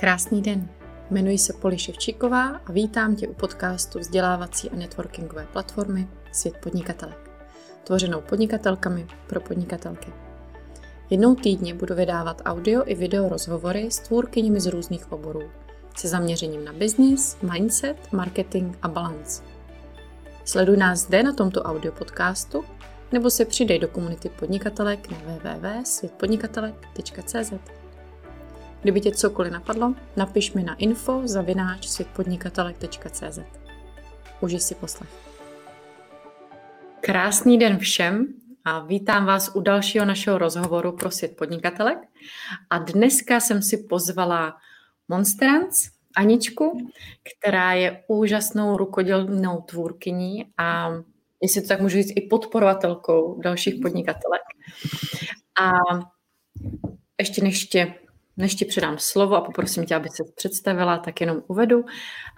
Krásný 0.00 0.42
den. 0.42 0.68
Jmenuji 1.10 1.38
se 1.38 1.52
Poli 1.52 1.78
Ševčíková 1.78 2.60
a 2.66 2.72
vítám 2.72 3.16
tě 3.16 3.28
u 3.28 3.34
podcastu 3.34 3.98
vzdělávací 3.98 4.70
a 4.70 4.76
networkingové 4.76 5.46
platformy 5.52 6.08
Svět 6.32 6.56
podnikatelek, 6.56 7.30
tvořenou 7.84 8.20
podnikatelkami 8.20 9.06
pro 9.26 9.40
podnikatelky. 9.40 10.12
Jednou 11.10 11.34
týdně 11.34 11.74
budu 11.74 11.94
vydávat 11.94 12.42
audio 12.44 12.82
i 12.86 12.94
video 12.94 13.28
rozhovory 13.28 13.90
s 13.90 13.98
tvůrkyněmi 13.98 14.60
z 14.60 14.66
různých 14.66 15.12
oborů, 15.12 15.42
se 15.96 16.08
zaměřením 16.08 16.64
na 16.64 16.72
business, 16.72 17.36
mindset, 17.52 18.12
marketing 18.12 18.76
a 18.82 18.88
balance. 18.88 19.42
Sleduj 20.44 20.76
nás 20.76 21.00
zde 21.00 21.22
na 21.22 21.32
tomto 21.32 21.62
audio 21.62 21.92
podcastu 21.92 22.64
nebo 23.12 23.30
se 23.30 23.44
přidej 23.44 23.78
do 23.78 23.88
komunity 23.88 24.28
podnikatelek 24.28 25.10
na 25.10 25.18
www.světpodnikatelek.cz. 25.18 27.79
Kdyby 28.82 29.00
tě 29.00 29.10
cokoliv 29.10 29.52
napadlo, 29.52 29.94
napiš 30.16 30.52
mi 30.52 30.62
na 30.62 30.74
info 30.74 31.22
zavináč 31.24 31.88
světpodnikatelek.cz. 31.88 33.38
Užij 34.40 34.60
si 34.60 34.74
poslech. 34.74 35.10
Krásný 37.00 37.58
den 37.58 37.78
všem 37.78 38.26
a 38.64 38.80
vítám 38.80 39.26
vás 39.26 39.50
u 39.54 39.60
dalšího 39.60 40.04
našeho 40.04 40.38
rozhovoru 40.38 40.92
pro 40.92 41.10
svět 41.10 41.36
podnikatelek. 41.36 41.98
A 42.70 42.78
dneska 42.78 43.40
jsem 43.40 43.62
si 43.62 43.76
pozvala 43.76 44.56
Monstrance, 45.08 45.90
Aničku, 46.16 46.90
která 47.22 47.72
je 47.72 48.04
úžasnou 48.08 48.76
rukodělnou 48.76 49.60
tvůrkyní 49.60 50.44
a 50.58 50.90
jestli 51.42 51.62
to 51.62 51.68
tak 51.68 51.80
můžu 51.80 51.96
říct, 51.96 52.12
i 52.16 52.20
podporovatelkou 52.20 53.40
dalších 53.40 53.74
podnikatelek. 53.82 54.42
A 55.60 55.70
ještě 57.18 57.44
než 57.44 57.66
tě 57.66 57.94
než 58.36 58.54
ti 58.54 58.64
předám 58.64 58.98
slovo 58.98 59.36
a 59.36 59.40
poprosím 59.40 59.86
tě, 59.86 59.94
aby 59.94 60.08
se 60.08 60.22
představila, 60.36 60.98
tak 60.98 61.20
jenom 61.20 61.42
uvedu. 61.46 61.84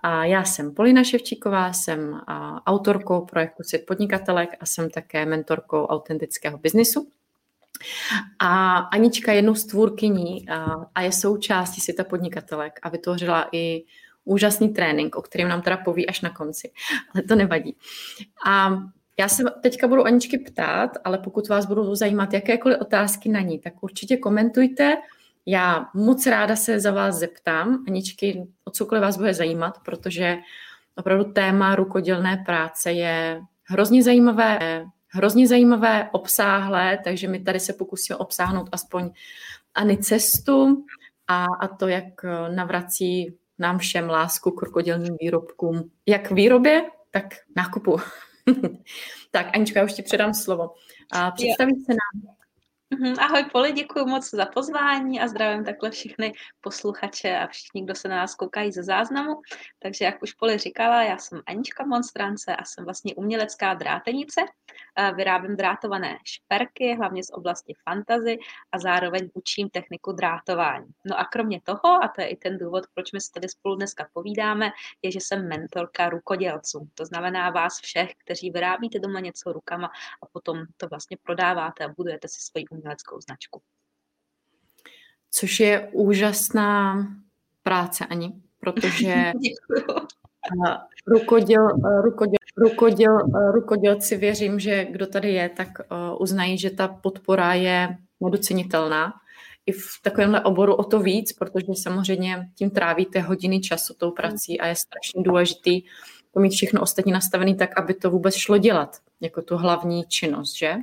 A 0.03 0.25
já 0.25 0.45
jsem 0.45 0.75
Polina 0.75 1.05
Ševčíková, 1.05 1.73
jsem 1.73 2.21
autorkou 2.67 3.21
projektu 3.21 3.63
Svět 3.63 3.87
podnikatelek 3.87 4.51
a 4.61 4.67
jsem 4.67 4.91
také 4.91 5.27
mentorkou 5.27 5.87
autentického 5.87 6.59
biznisu. 6.59 7.09
A 8.39 8.79
Anička 8.79 9.33
je 9.33 9.39
jednou 9.39 9.55
z 9.55 9.65
tvůrkyní 9.65 10.47
a 10.95 11.03
je 11.03 11.13
součástí 11.13 11.81
světa 11.81 12.05
podnikatelek 12.05 12.81
a 12.83 12.89
vytvořila 12.89 13.49
i 13.53 13.85
úžasný 14.25 14.69
trénink, 14.69 15.17
o 15.17 15.23
kterém 15.23 15.49
nám 15.49 15.63
teda 15.63 15.77
poví 15.77 16.09
až 16.09 16.21
na 16.21 16.31
konci, 16.31 16.71
ale 17.15 17.23
to 17.23 17.35
nevadí. 17.35 17.77
A 18.47 18.79
já 19.19 19.29
se 19.29 19.45
teďka 19.63 19.89
budu 19.89 20.05
Aničky 20.05 20.39
ptát, 20.39 20.91
ale 21.05 21.19
pokud 21.19 21.49
vás 21.49 21.67
budou 21.67 21.95
zajímat 21.95 22.33
jakékoliv 22.33 22.81
otázky 22.81 23.29
na 23.29 23.41
ní, 23.41 23.59
tak 23.59 23.83
určitě 23.83 24.17
komentujte, 24.17 24.97
já 25.47 25.91
moc 25.95 26.27
ráda 26.27 26.57
se 26.57 26.81
za 26.81 26.91
vás 26.91 27.15
zeptám, 27.15 27.85
Aničky, 27.89 28.47
o 28.65 28.71
cokoliv 28.71 29.03
vás 29.03 29.17
bude 29.17 29.35
zajímat, 29.35 29.79
protože 29.85 30.39
opravdu 30.97 31.25
téma 31.25 31.75
rukodělné 31.75 32.43
práce 32.47 32.93
je 32.93 33.43
hrozně 33.65 34.03
zajímavé, 34.03 34.87
hrozně 35.09 35.49
zajímavé, 35.49 36.09
obsáhlé, 36.13 36.99
takže 37.05 37.29
my 37.29 37.41
tady 37.41 37.61
se 37.61 37.73
pokusíme 37.73 38.17
obsáhnout 38.17 38.69
aspoň 38.73 39.11
ani 39.75 39.99
cestu 39.99 40.85
a, 41.29 41.47
a 41.61 41.69
to, 41.69 41.89
jak 41.89 42.05
navrací 42.55 43.37
nám 43.59 43.79
všem 43.79 44.11
lásku 44.11 44.51
k 44.51 44.63
rukodělným 44.63 45.17
výrobkům, 45.21 45.91
jak 46.07 46.31
výrobě, 46.31 46.83
tak 47.11 47.25
nákupu. 47.57 47.97
tak, 49.31 49.47
Anička, 49.55 49.81
já 49.81 49.87
už 49.87 49.93
ti 49.93 50.03
předám 50.03 50.35
slovo. 50.35 50.71
A 51.13 51.31
představit 51.31 51.77
se 51.87 51.93
nám, 51.93 52.35
ahoj 53.19 53.45
Poli, 53.53 53.73
děkuji 53.73 54.07
moc 54.07 54.31
za 54.31 54.47
pozvání 54.47 55.21
a 55.21 55.29
zdravím 55.29 55.65
takhle 55.65 55.91
všechny 55.91 56.33
posluchače 56.61 57.39
a 57.39 57.47
všichni, 57.47 57.85
kdo 57.85 57.95
se 57.95 58.09
na 58.09 58.17
nás 58.17 58.35
koukají 58.35 58.73
ze 58.73 58.83
záznamu. 58.83 59.43
Takže 59.79 60.05
jak 60.05 60.23
už 60.23 60.33
Poli 60.33 60.59
říkala, 60.59 61.03
já 61.03 61.19
jsem 61.19 61.41
Anička 61.47 61.87
Monstrance 61.87 62.57
a 62.57 62.65
jsem 62.65 62.85
vlastně 62.85 63.15
umělecká 63.15 63.75
drátenice. 63.75 64.41
Vyrábím 65.15 65.57
drátované 65.57 66.19
šperky, 66.25 66.97
hlavně 66.97 67.25
z 67.25 67.31
oblasti 67.33 67.75
fantazy 67.85 68.39
a 68.73 68.79
zároveň 68.79 69.31
učím 69.35 69.71
techniku 69.71 70.13
drátování. 70.13 70.87
No 71.05 71.19
a 71.19 71.25
kromě 71.25 71.61
toho, 71.61 72.05
a 72.05 72.09
to 72.15 72.21
je 72.21 72.29
i 72.29 72.37
ten 72.37 72.59
důvod, 72.59 72.85
proč 72.95 73.13
my 73.13 73.21
se 73.21 73.31
tady 73.35 73.49
spolu 73.49 73.77
dneska 73.77 74.09
povídáme, 74.13 74.71
je, 75.03 75.13
že 75.13 75.19
jsem 75.21 75.49
mentorka 75.49 76.09
rukodělců. 76.09 76.89
To 76.95 77.05
znamená 77.05 77.51
vás 77.51 77.81
všech, 77.81 78.11
kteří 78.25 78.51
vyrábíte 78.51 78.99
doma 78.99 79.21
něco 79.21 79.53
rukama 79.53 79.91
a 80.23 80.27
potom 80.33 80.65
to 80.77 80.89
vlastně 80.89 81.17
prodáváte 81.23 81.85
a 81.85 81.89
budujete 81.89 82.29
si 82.29 82.41
svoji 82.41 82.65
uměleckou 82.69 83.21
značku. 83.21 83.63
Což 85.31 85.61
je 85.61 85.91
úžasná 85.93 87.07
práce, 87.63 88.07
Ani, 88.07 88.33
protože 88.59 89.15
rukoděl, 91.07 91.69
rukoděl, 92.03 92.39
rukoděl, 92.57 93.19
rukodělci 93.53 94.17
věřím, 94.17 94.61
že 94.61 94.85
kdo 94.85 95.07
tady 95.07 95.33
je, 95.33 95.49
tak 95.49 95.69
uznají, 96.19 96.59
že 96.59 96.71
ta 96.71 96.89
podpora 96.89 97.55
je 97.55 97.97
nedocenitelná. 98.21 99.13
I 99.67 99.73
v 99.73 99.87
takovémhle 100.03 100.41
oboru 100.41 100.75
o 100.75 100.85
to 100.85 101.01
víc, 101.01 101.33
protože 101.33 101.67
samozřejmě 101.83 102.49
tím 102.55 102.71
trávíte 102.71 103.21
hodiny 103.21 103.61
času 103.61 103.95
tou 103.95 104.11
prací 104.11 104.61
a 104.61 104.67
je 104.67 104.77
strašně 104.77 105.23
důležitý 105.23 105.83
to 106.35 106.41
mít 106.41 106.53
všechno 106.53 106.81
ostatní 106.81 107.13
nastavené 107.13 107.55
tak, 107.55 107.79
aby 107.79 107.95
to 107.95 108.11
vůbec 108.11 108.35
šlo 108.35 108.59
dělat, 108.59 108.97
jako 109.21 109.43
tu 109.43 109.57
hlavní 109.57 110.05
činnost, 110.05 110.57
že? 110.59 110.75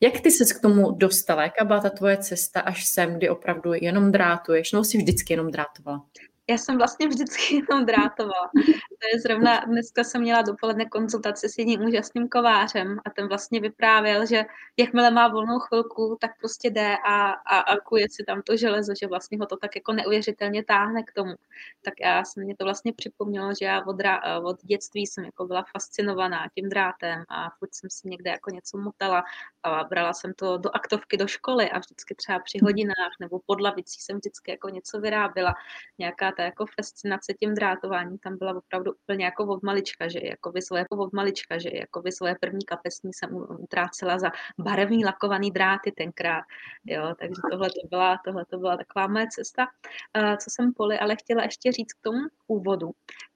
Jak 0.00 0.20
ty 0.20 0.30
ses 0.30 0.52
k 0.52 0.60
tomu 0.60 0.90
dostala? 0.90 1.42
Jaká 1.42 1.64
byla 1.64 1.80
ta 1.80 1.90
tvoje 1.90 2.16
cesta 2.16 2.60
až 2.60 2.86
sem, 2.86 3.14
kdy 3.14 3.28
opravdu 3.28 3.72
jenom 3.74 4.12
drátuješ? 4.12 4.72
No, 4.72 4.84
jsi 4.84 4.98
vždycky 4.98 5.32
jenom 5.32 5.50
drátovala 5.50 6.04
já 6.50 6.58
jsem 6.58 6.78
vlastně 6.78 7.08
vždycky 7.08 7.54
jenom 7.70 7.86
drátovala. 7.86 8.50
To 9.00 9.06
je 9.14 9.20
zrovna, 9.20 9.60
dneska 9.60 10.04
jsem 10.04 10.20
měla 10.20 10.42
dopoledne 10.42 10.84
konzultaci 10.84 11.48
s 11.48 11.58
jedním 11.58 11.80
úžasným 11.80 12.28
kovářem 12.28 12.98
a 13.04 13.10
ten 13.10 13.28
vlastně 13.28 13.60
vyprávěl, 13.60 14.26
že 14.26 14.44
jakmile 14.76 15.10
má 15.10 15.28
volnou 15.28 15.58
chvilku, 15.58 16.18
tak 16.20 16.30
prostě 16.38 16.70
jde 16.70 16.96
a, 17.06 17.30
a, 17.30 17.58
a 17.58 17.76
kuje 17.76 18.06
si 18.10 18.24
tam 18.24 18.42
to 18.42 18.56
železo, 18.56 18.92
že 19.00 19.06
vlastně 19.06 19.38
ho 19.38 19.46
to 19.46 19.56
tak 19.56 19.76
jako 19.76 19.92
neuvěřitelně 19.92 20.64
táhne 20.64 21.02
k 21.02 21.12
tomu. 21.12 21.34
Tak 21.82 21.94
já 22.00 22.24
jsem 22.24 22.44
mě 22.44 22.56
to 22.56 22.64
vlastně 22.64 22.92
připomnělo, 22.92 23.52
že 23.60 23.64
já 23.64 23.86
od, 23.86 23.96
od 24.42 24.62
dětství 24.62 25.06
jsem 25.06 25.24
jako 25.24 25.46
byla 25.46 25.64
fascinovaná 25.72 26.48
tím 26.54 26.68
drátem 26.68 27.24
a 27.28 27.50
furt 27.58 27.74
jsem 27.74 27.90
si 27.90 28.08
někde 28.08 28.30
jako 28.30 28.50
něco 28.50 28.78
motala 28.78 29.24
a 29.62 29.84
brala 29.84 30.12
jsem 30.12 30.34
to 30.34 30.58
do 30.58 30.76
aktovky 30.76 31.16
do 31.16 31.26
školy 31.26 31.70
a 31.70 31.78
vždycky 31.78 32.14
třeba 32.14 32.38
při 32.38 32.58
hodinách 32.62 33.12
nebo 33.20 33.40
pod 33.46 33.60
lavicí 33.60 34.00
jsem 34.00 34.16
vždycky 34.16 34.50
jako 34.50 34.68
něco 34.68 35.00
vyrábila, 35.00 35.54
nějaká 35.98 36.32
ta 36.38 36.44
jako 36.44 36.66
fascinace 36.66 37.34
tím 37.34 37.54
drátováním 37.54 38.18
tam 38.18 38.38
byla 38.38 38.56
opravdu 38.56 38.92
úplně 38.92 39.24
jako 39.24 39.46
od 39.46 39.62
malička, 39.62 40.08
že 40.08 40.20
jako 40.22 40.52
by 40.52 40.62
svoje, 40.62 40.80
jako 40.80 40.96
od 40.96 41.12
malička, 41.12 41.58
že 41.58 41.70
jako 41.72 42.02
by 42.02 42.12
svoje 42.12 42.36
první 42.40 42.64
kapesní 42.64 43.12
jsem 43.12 43.30
utrácela 43.58 44.18
za 44.18 44.30
barevný 44.58 45.04
lakovaný 45.04 45.50
dráty 45.50 45.92
tenkrát, 45.92 46.44
jo, 46.84 47.14
takže 47.18 47.40
tohle 47.50 47.68
to 47.68 47.88
byla, 47.88 48.18
tohle 48.24 48.44
to 48.44 48.58
byla 48.58 48.76
taková 48.76 49.06
moje 49.06 49.26
cesta. 49.30 49.66
Co 50.14 50.50
jsem 50.50 50.72
Poli 50.72 50.98
ale 50.98 51.16
chtěla 51.16 51.42
ještě 51.42 51.72
říct 51.72 51.92
k 51.92 52.02
tomu 52.02 52.20
úvodu, 52.46 52.90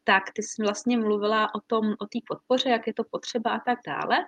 tak 0.04 0.22
ty 0.34 0.42
jsi 0.42 0.62
vlastně 0.62 0.98
mluvila 0.98 1.54
o 1.54 1.60
tom, 1.66 1.94
o 1.98 2.06
té 2.06 2.18
podpoře, 2.28 2.68
jak 2.68 2.86
je 2.86 2.94
to 2.94 3.04
potřeba 3.04 3.50
a 3.50 3.58
tak 3.58 3.78
dále, 3.86 4.26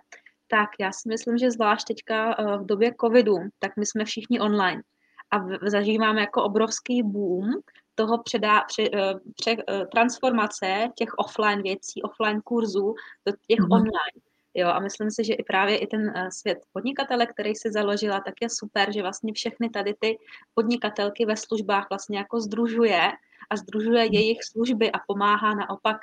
tak 0.49 0.71
já 0.81 0.93
si 0.93 1.09
myslím, 1.09 1.39
že 1.39 1.51
zvlášť 1.51 1.87
teďka 1.87 2.37
v 2.59 2.67
době 2.67 2.95
covidu, 3.01 3.37
tak 3.59 3.77
my 3.77 3.87
jsme 3.87 4.05
všichni 4.05 4.41
online 4.41 4.83
a 5.31 5.69
zažíváme 5.69 6.21
jako 6.21 6.43
obrovský 6.45 7.03
boom 7.03 7.51
toho 7.95 8.23
předá, 8.23 8.61
pře, 8.61 8.83
eh, 8.95 9.15
pře, 9.37 9.57
eh, 9.69 9.87
transformace 9.87 10.89
těch 10.99 11.09
offline 11.17 11.63
věcí, 11.63 12.03
offline 12.03 12.41
kurzů 12.41 12.95
do 13.27 13.33
těch 13.49 13.59
mm-hmm. 13.59 13.75
online. 13.75 14.21
Jo, 14.57 14.69
a 14.69 14.81
myslím 14.81 15.11
si, 15.11 15.25
že 15.25 15.35
i 15.35 15.43
právě 15.43 15.79
i 15.79 15.87
ten 15.87 16.13
eh, 16.17 16.31
svět 16.31 16.59
podnikatele, 16.73 17.27
který 17.27 17.55
si 17.55 17.73
založila, 17.73 18.21
tak 18.21 18.35
je 18.43 18.49
super, 18.51 18.93
že 18.93 19.03
vlastně 19.03 19.33
všechny 19.33 19.71
tady 19.71 19.95
ty 20.01 20.19
podnikatelky 20.55 21.27
ve 21.27 21.37
službách 21.37 21.87
vlastně 21.91 22.19
jako 22.19 22.41
združuje 22.41 23.13
a 23.51 23.57
združuje 23.57 24.05
mhm. 24.05 24.15
jejich 24.15 24.39
služby 24.45 24.93
a 24.93 24.99
pomáhá 25.07 25.55
naopak, 25.55 25.97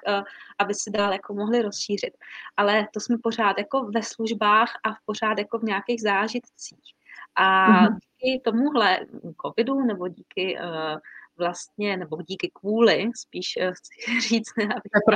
aby 0.59 0.73
si 0.73 0.91
dál 0.91 1.13
jako 1.13 1.33
mohli 1.33 1.61
rozšířit. 1.61 2.13
Ale 2.57 2.87
to 2.93 2.99
jsme 2.99 3.17
pořád 3.23 3.57
jako 3.57 3.85
ve 3.85 4.03
službách 4.03 4.69
a 4.85 4.89
pořád 5.05 5.37
jako 5.37 5.59
v 5.59 5.63
nějakých 5.63 6.01
zážitcích. 6.01 6.93
A 7.35 7.67
mm-hmm. 7.67 7.95
díky 7.95 8.41
tomuhle 8.43 8.99
covidu 9.41 9.81
nebo 9.81 10.07
díky 10.07 10.57
uh, 10.59 10.97
vlastně, 11.41 11.97
nebo 11.97 12.21
díky 12.21 12.51
kvůli, 12.53 13.11
spíš 13.15 13.57
eh, 13.59 13.71
chci 13.71 14.21
říct, 14.29 14.53
ne, 14.57 14.63
abych 14.63 14.91
to 14.93 15.11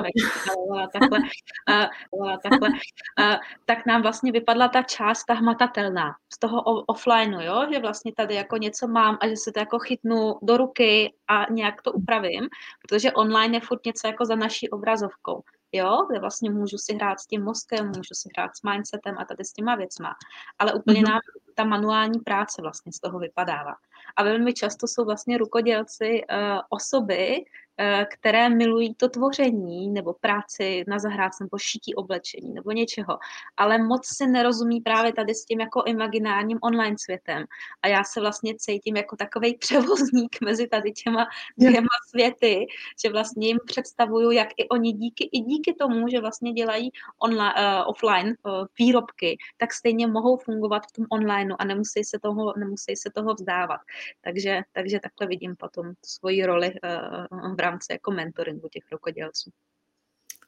takhle, 0.94 1.20
a, 1.68 2.38
takhle 2.38 2.70
a, 3.18 3.40
tak 3.66 3.86
nám 3.86 4.02
vlastně 4.02 4.32
vypadla 4.32 4.68
ta 4.68 4.82
část, 4.84 5.24
ta 5.24 5.34
hmatatelná 5.34 6.16
z 6.34 6.40
toho 6.40 6.62
offlineu, 6.64 7.42
jo? 7.42 7.66
že 7.74 7.80
vlastně 7.80 8.14
tady 8.18 8.36
jako 8.36 8.58
něco 8.58 8.88
mám 8.88 9.18
a 9.22 9.28
že 9.28 9.36
se 9.36 9.52
to 9.52 9.60
jako 9.60 9.80
chytnu 9.80 10.34
do 10.42 10.58
ruky 10.58 11.14
a 11.28 11.46
nějak 11.52 11.82
to 11.82 11.92
upravím, 11.92 12.48
protože 12.82 13.12
online 13.12 13.58
je 13.58 13.62
furt 13.62 13.86
něco 13.86 14.08
jako 14.08 14.26
za 14.26 14.36
naší 14.36 14.70
obrazovkou 14.70 15.44
jo, 15.76 16.06
kde 16.10 16.20
vlastně 16.20 16.50
můžu 16.50 16.78
si 16.78 16.96
hrát 16.96 17.20
s 17.20 17.28
tím 17.28 17.44
mozkem, 17.44 17.88
můžu 17.88 18.14
si 18.14 18.30
hrát 18.38 18.52
s 18.58 18.62
mindsetem 18.62 19.16
a 19.18 19.26
tady 19.26 19.46
s 19.46 19.54
těma 19.54 19.76
věcma. 19.76 20.16
Ale 20.60 20.74
úplně 20.74 21.02
mm-hmm. 21.02 21.10
nám 21.10 21.20
ta 21.56 21.64
manuální 21.64 22.20
práce 22.20 22.62
vlastně 22.62 22.92
z 22.92 23.00
toho 23.00 23.20
vypadává. 23.20 23.76
A 24.16 24.24
velmi 24.24 24.54
často 24.54 24.88
jsou 24.88 25.06
vlastně 25.06 25.38
rukodělci 25.38 26.22
uh, 26.32 26.60
osoby, 26.70 27.46
které 28.10 28.50
milují 28.50 28.96
to 28.96 29.10
tvoření 29.10 29.90
nebo 29.90 30.14
práci 30.14 30.84
na 30.88 31.00
zahrádce 31.00 31.44
nebo 31.44 31.58
šití 31.58 31.96
oblečení 31.96 32.54
nebo 32.54 32.72
něčeho, 32.72 33.20
ale 33.58 33.78
moc 33.78 34.08
se 34.08 34.28
nerozumí 34.28 34.82
právě 34.82 35.14
tady 35.14 35.36
s 35.36 35.46
tím 35.46 35.60
jako 35.60 35.84
imaginárním 35.84 36.60
online 36.62 36.96
světem. 37.00 37.46
A 37.82 37.88
já 37.88 38.04
se 38.04 38.22
vlastně 38.22 38.56
cítím 38.58 38.98
jako 38.98 39.16
takový 39.16 39.58
převozník 39.60 40.42
mezi 40.42 40.68
tady 40.68 40.92
těma 40.92 41.28
dvěma 41.58 41.88
světy, 42.10 42.66
že 43.04 43.12
vlastně 43.12 43.48
jim 43.48 43.58
představuju, 43.66 44.32
jak 44.32 44.50
i 44.58 44.70
oni 44.70 44.94
díky, 44.94 45.30
i 45.32 45.40
díky 45.40 45.74
tomu, 45.74 46.08
že 46.08 46.22
vlastně 46.22 46.54
dělají 46.54 46.92
online, 47.20 47.54
uh, 47.58 47.90
offline 47.90 48.36
uh, 48.44 48.66
výrobky, 48.80 49.38
tak 49.58 49.74
stejně 49.74 50.08
mohou 50.08 50.38
fungovat 50.38 50.84
v 50.90 50.92
tom 50.92 51.06
online 51.10 51.56
a 51.60 51.66
nemusí 51.66 52.04
se 52.04 52.20
toho, 52.20 52.54
nemusí 52.58 52.96
se 52.96 53.10
toho 53.16 53.34
vzdávat. 53.34 53.82
Takže, 54.22 54.62
takže 54.72 55.00
takhle 55.00 55.28
vidím 55.28 55.56
potom 55.56 55.94
svoji 56.06 56.46
roli 56.46 56.74
uh, 56.74 57.54
v 57.56 57.65
rámci 57.66 57.92
jako 57.92 58.12
mentoringu 58.12 58.68
těch 58.68 58.84
rukodělců. 58.92 59.52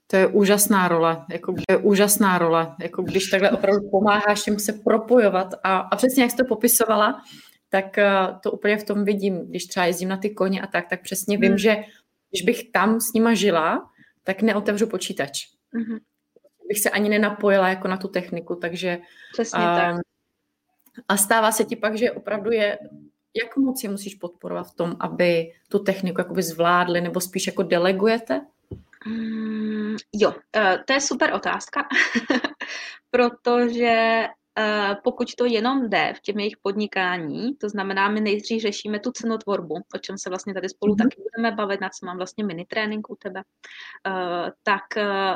To 0.08 0.18
je 0.18 0.28
úžasná 0.28 0.88
role, 0.88 1.25
jako, 1.31 1.54
to 1.54 1.74
je 1.74 1.78
úžasná 1.78 2.38
role, 2.38 2.75
jako 2.81 3.02
když 3.02 3.30
takhle 3.30 3.52
opravdu 3.52 3.90
pomáháš 3.92 4.48
jim 4.48 4.60
se 4.60 4.74
propojovat 4.74 5.54
a, 5.64 5.78
a 5.78 5.96
přesně 5.96 6.24
jak 6.24 6.31
jsi 6.31 6.38
to 6.38 6.46
popisovala, 6.46 7.22
tak 7.69 7.86
uh, 7.98 8.40
to 8.40 8.52
úplně 8.52 8.78
v 8.78 8.84
tom 8.84 9.06
vidím, 9.06 9.48
když 9.48 9.66
třeba 9.66 9.86
jezdím 9.86 10.10
na 10.10 10.18
ty 10.18 10.30
koně 10.30 10.62
a 10.62 10.68
tak, 10.68 10.90
tak 10.90 11.02
přesně 11.02 11.38
vím, 11.38 11.50
hmm. 11.50 11.58
že 11.58 11.75
když 12.30 12.42
bych 12.42 12.72
tam 12.72 13.00
s 13.00 13.14
nima 13.14 13.34
žila, 13.34 13.92
tak 14.24 14.42
neotevřu 14.42 14.88
počítač. 14.88 15.48
Hmm. 15.74 15.98
Bych 16.68 16.80
se 16.80 16.90
ani 16.90 17.10
nenapojila 17.10 17.69
jako 17.69 17.88
na 17.88 17.98
tu 17.98 18.08
techniku, 18.08 18.56
takže... 18.56 19.00
Přesně 19.34 19.60
uh, 19.60 19.66
tak. 19.66 19.96
A 21.08 21.18
stává 21.18 21.52
se 21.52 21.64
ti 21.64 21.75
pak, 21.75 21.98
že 21.98 22.12
opravdu 22.12 22.52
je 22.52 22.78
jak 23.44 23.57
moc 23.57 23.84
je 23.84 23.89
musíš 23.89 24.16
podporovat 24.16 24.63
v 24.63 24.75
tom, 24.75 24.95
aby 25.00 25.51
tu 25.69 25.80
techniku 25.80 26.22
jakoby 26.22 26.44
zvládli, 26.44 27.01
nebo 27.01 27.22
spíš 27.22 27.48
jako 27.48 27.63
delegujete? 27.63 28.42
Mm, 29.06 29.95
jo, 30.13 30.34
eh, 30.56 30.84
to 30.86 30.94
je 30.94 31.01
super 31.01 31.34
otázka, 31.34 31.88
protože 33.12 34.24
eh, 34.60 34.95
pokud 35.04 35.36
to 35.36 35.45
jenom 35.45 35.89
jde 35.89 36.13
v 36.18 36.22
těm 36.22 36.39
jejich 36.39 36.57
podnikání, 36.62 37.56
to 37.56 37.69
znamená, 37.69 38.10
my 38.10 38.22
nejdřív 38.22 38.62
řešíme 38.62 39.00
tu 39.00 39.12
cenotvorbu, 39.12 39.75
o 39.95 39.98
čem 39.98 40.18
se 40.18 40.30
vlastně 40.30 40.54
tady 40.54 40.69
spolu 40.69 40.94
mm-hmm. 40.94 41.04
taky 41.04 41.22
budeme 41.22 41.56
bavit, 41.56 41.81
na 41.81 41.90
co 41.90 42.06
mám 42.06 42.18
vlastně 42.18 42.44
mini 42.45 42.66
trénink 42.66 43.10
u 43.10 43.16
tebe, 43.16 43.42
eh, 44.07 44.51
tak 44.63 44.83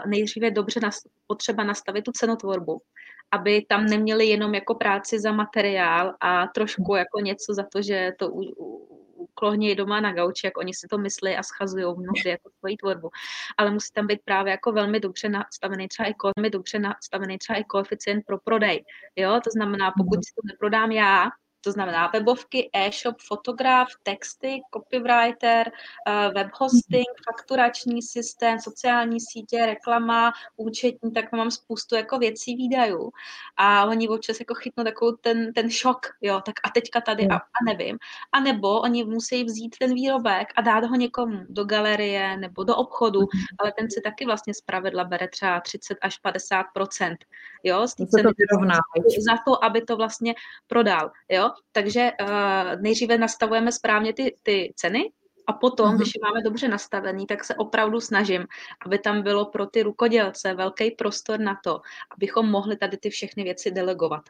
nejdříve 0.05 0.47
je 0.47 0.51
dobře 0.51 0.79
potřeba 1.27 1.63
nastavit 1.63 2.01
tu 2.01 2.11
cenotvorbu 2.11 2.81
aby 3.31 3.65
tam 3.69 3.85
neměli 3.85 4.25
jenom 4.25 4.55
jako 4.55 4.75
práci 4.75 5.19
za 5.19 5.31
materiál 5.31 6.15
a 6.19 6.47
trošku 6.47 6.95
jako 6.95 7.19
něco 7.19 7.53
za 7.53 7.63
to, 7.63 7.81
že 7.81 8.11
to 8.19 8.31
uklohnějí 9.21 9.75
doma 9.75 9.99
na 10.01 10.13
gauči, 10.13 10.47
jak 10.47 10.57
oni 10.57 10.73
si 10.73 10.87
to 10.87 10.97
myslí 10.97 11.35
a 11.35 11.43
schazují 11.43 11.85
mnohdy 11.85 12.29
jako 12.29 12.49
svoji 12.59 12.77
tvorbu. 12.77 13.09
Ale 13.57 13.71
musí 13.71 13.91
tam 13.93 14.07
být 14.07 14.19
právě 14.25 14.51
jako 14.51 14.71
velmi 14.71 14.99
dobře 14.99 15.29
nastavený 15.29 15.87
třeba 15.87 16.09
i 16.09 16.13
velmi 16.37 16.49
dobře 16.49 16.79
nastavený 16.79 17.37
třeba 17.37 17.59
i 17.59 17.63
koeficient 17.63 18.25
pro 18.25 18.39
prodej. 18.39 18.85
Jo, 19.15 19.39
to 19.43 19.49
znamená, 19.49 19.91
pokud 19.97 20.15
mhm. 20.15 20.23
si 20.23 20.33
to 20.35 20.41
neprodám 20.45 20.91
já, 20.91 21.29
to 21.61 21.71
znamená 21.71 22.07
webovky, 22.13 22.69
e-shop, 22.73 23.15
fotograf, 23.27 23.87
texty, 24.03 24.61
copywriter, 24.73 25.71
eh, 26.07 26.29
web 26.33 26.47
hosting, 26.53 27.09
mhm. 27.09 27.23
fakturační 27.25 28.01
systém, 28.01 28.59
sociální 28.59 29.19
sítě, 29.19 29.65
reklama, 29.65 30.33
účetní, 30.57 31.11
tak 31.11 31.31
mám 31.31 31.51
spoustu 31.51 31.95
jako 31.95 32.19
věcí 32.19 32.55
výdajů. 32.55 33.11
A 33.57 33.85
oni 33.85 34.09
občas 34.09 34.39
jako 34.39 34.53
chytnou 34.53 34.83
takovou 34.83 35.11
ten, 35.11 35.53
ten 35.53 35.69
šok, 35.69 36.07
jo, 36.21 36.41
tak 36.45 36.55
a 36.63 36.69
teďka 36.69 37.01
tady 37.01 37.27
a, 37.27 37.35
a 37.35 37.63
nevím. 37.65 37.97
A 38.31 38.39
nebo 38.39 38.81
oni 38.81 39.03
musí 39.03 39.43
vzít 39.43 39.75
ten 39.79 39.93
výrobek 39.93 40.47
a 40.55 40.61
dát 40.61 40.83
ho 40.85 40.95
někomu 40.95 41.45
do 41.49 41.65
galerie 41.65 42.37
nebo 42.37 42.63
do 42.63 42.75
obchodu, 42.75 43.19
mhm. 43.19 43.29
ale 43.59 43.73
ten 43.77 43.91
si 43.91 44.01
taky 44.01 44.25
vlastně 44.25 44.53
zpravidla 44.53 45.03
bere 45.03 45.27
třeba 45.27 45.59
30 45.59 45.97
až 46.01 46.17
50 46.17 46.65
jo, 47.63 47.87
z 47.87 47.95
té 47.95 48.07
ceny 48.07 48.29
za 49.29 49.37
to, 49.47 49.63
aby 49.63 49.81
to 49.81 49.97
vlastně 49.97 50.35
prodal, 50.67 51.11
jo. 51.29 51.51
Takže 51.71 52.11
uh, 52.21 52.81
nejdříve 52.81 53.17
nastavujeme 53.17 53.71
správně 53.71 54.13
ty, 54.13 54.35
ty 54.43 54.73
ceny, 54.75 55.11
a 55.47 55.53
potom, 55.53 55.89
uh-huh. 55.89 55.95
když 55.95 56.11
je 56.15 56.21
máme 56.23 56.41
dobře 56.43 56.67
nastavený, 56.67 57.27
tak 57.27 57.43
se 57.43 57.55
opravdu 57.55 58.01
snažím, 58.01 58.45
aby 58.85 58.99
tam 58.99 59.21
bylo 59.21 59.45
pro 59.45 59.65
ty 59.65 59.83
rukodělce 59.83 60.53
velký 60.53 60.91
prostor 60.91 61.39
na 61.39 61.59
to, 61.63 61.81
abychom 62.15 62.51
mohli 62.51 62.77
tady 62.77 62.97
ty 62.97 63.09
všechny 63.09 63.43
věci 63.43 63.71
delegovat 63.71 64.21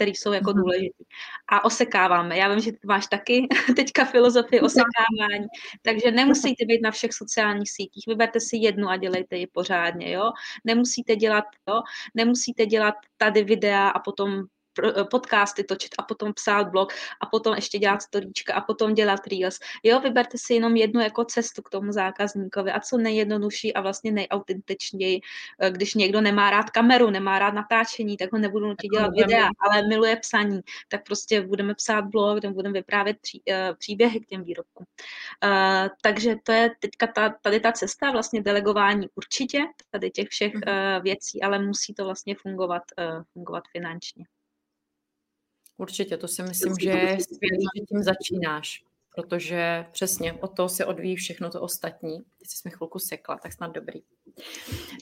které 0.00 0.10
jsou 0.10 0.32
jako 0.32 0.50
uh-huh. 0.50 0.56
důležité. 0.56 1.04
A 1.48 1.64
osekáváme. 1.64 2.36
Já 2.36 2.48
vím, 2.48 2.60
že 2.60 2.72
ty 2.72 2.78
máš 2.84 3.06
taky 3.06 3.48
teďka 3.76 4.04
filozofii 4.04 4.60
osekávání, 4.60 5.46
takže 5.82 6.10
nemusíte 6.10 6.64
být 6.66 6.82
na 6.82 6.90
všech 6.90 7.12
sociálních 7.12 7.70
sítích. 7.70 8.04
Vyberte 8.08 8.40
si 8.40 8.56
jednu 8.56 8.88
a 8.88 8.96
dělejte 8.96 9.36
ji 9.36 9.46
pořádně, 9.46 10.12
jo. 10.12 10.30
Nemusíte 10.64 11.16
dělat, 11.16 11.44
jo. 11.68 11.82
Nemusíte 12.14 12.66
dělat 12.66 12.94
tady 13.16 13.44
videa 13.44 13.88
a 13.88 13.98
potom 13.98 14.44
podcasty 15.10 15.64
točit 15.64 15.94
a 15.98 16.02
potom 16.02 16.32
psát 16.34 16.68
blog 16.68 16.92
a 17.20 17.26
potom 17.26 17.54
ještě 17.54 17.78
dělat 17.78 18.02
storíčka 18.02 18.54
a 18.54 18.60
potom 18.60 18.94
dělat 18.94 19.20
reels. 19.26 19.58
Jo, 19.82 20.00
vyberte 20.00 20.38
si 20.38 20.54
jenom 20.54 20.76
jednu 20.76 21.00
jako 21.00 21.24
cestu 21.24 21.62
k 21.62 21.70
tomu 21.70 21.92
zákazníkovi 21.92 22.72
a 22.72 22.80
co 22.80 22.96
nejjednodušší 22.98 23.74
a 23.74 23.80
vlastně 23.80 24.12
nejautentičněji, 24.12 25.20
eh, 25.58 25.70
když 25.70 25.94
někdo 25.94 26.20
nemá 26.20 26.50
rád 26.50 26.70
kameru, 26.70 27.10
nemá 27.10 27.38
rád 27.38 27.54
natáčení, 27.54 28.16
tak 28.16 28.32
ho 28.32 28.38
nebudu 28.38 28.66
nutit 28.66 28.90
dělat 28.90 29.10
videa, 29.16 29.48
ale 29.58 29.88
miluje 29.88 30.16
psaní, 30.16 30.60
tak 30.88 31.04
prostě 31.04 31.40
budeme 31.40 31.74
psát 31.74 32.04
blog, 32.04 32.38
kde 32.38 32.50
budeme 32.50 32.72
vyprávět 32.72 33.16
pří, 33.20 33.42
uh, 33.48 33.76
příběhy 33.78 34.20
k 34.20 34.26
těm 34.26 34.44
výrobkům. 34.44 34.86
Takže 36.02 36.34
to 36.42 36.52
je 36.52 36.70
teďka 36.80 37.06
ta, 37.06 37.34
tady 37.42 37.60
ta 37.60 37.72
cesta 37.72 38.10
vlastně 38.10 38.42
delegování 38.42 39.08
určitě, 39.14 39.58
tady 39.90 40.10
těch 40.10 40.28
všech 40.28 40.54
uh, 40.54 41.02
věcí, 41.02 41.42
ale 41.42 41.58
musí 41.58 41.94
to 41.94 42.04
vlastně 42.04 42.34
fungovat, 42.34 42.82
fungovat 43.32 43.64
finančně. 43.72 44.24
Určitě, 45.80 46.16
to 46.16 46.28
si 46.28 46.42
myslím, 46.42 46.74
že 46.80 46.90
je 46.90 47.18
skvělé, 47.20 47.58
že 47.76 47.84
tím 47.88 48.02
začínáš, 48.02 48.84
protože 49.14 49.86
přesně 49.92 50.32
od 50.32 50.56
toho 50.56 50.68
se 50.68 50.84
odvíjí 50.86 51.16
všechno 51.16 51.50
to 51.50 51.60
ostatní. 51.60 52.18
Ty 52.18 52.44
jsi 52.48 52.68
mi 52.68 52.70
chvilku 52.70 52.98
sekla, 52.98 53.38
tak 53.42 53.52
snad 53.52 53.72
dobrý. 53.72 54.00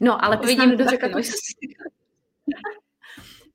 No, 0.01 0.25
ale 0.25 0.37
ty 0.37 0.47
jsi 0.47 0.57
nám 0.57 0.69
nedořekla 0.69 1.09
to, 1.09 1.19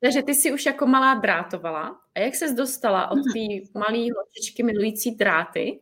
Takže 0.00 0.22
ty 0.22 0.34
jsi 0.34 0.52
už 0.52 0.66
jako 0.66 0.86
malá 0.86 1.14
drátovala. 1.14 2.00
A 2.14 2.20
jak 2.20 2.34
ses 2.34 2.54
dostala 2.54 3.10
od 3.10 3.18
mhm. 3.18 3.32
té 3.32 3.78
malé 3.78 4.06
holčičky 4.16 4.62
milující 4.62 5.14
dráty 5.14 5.80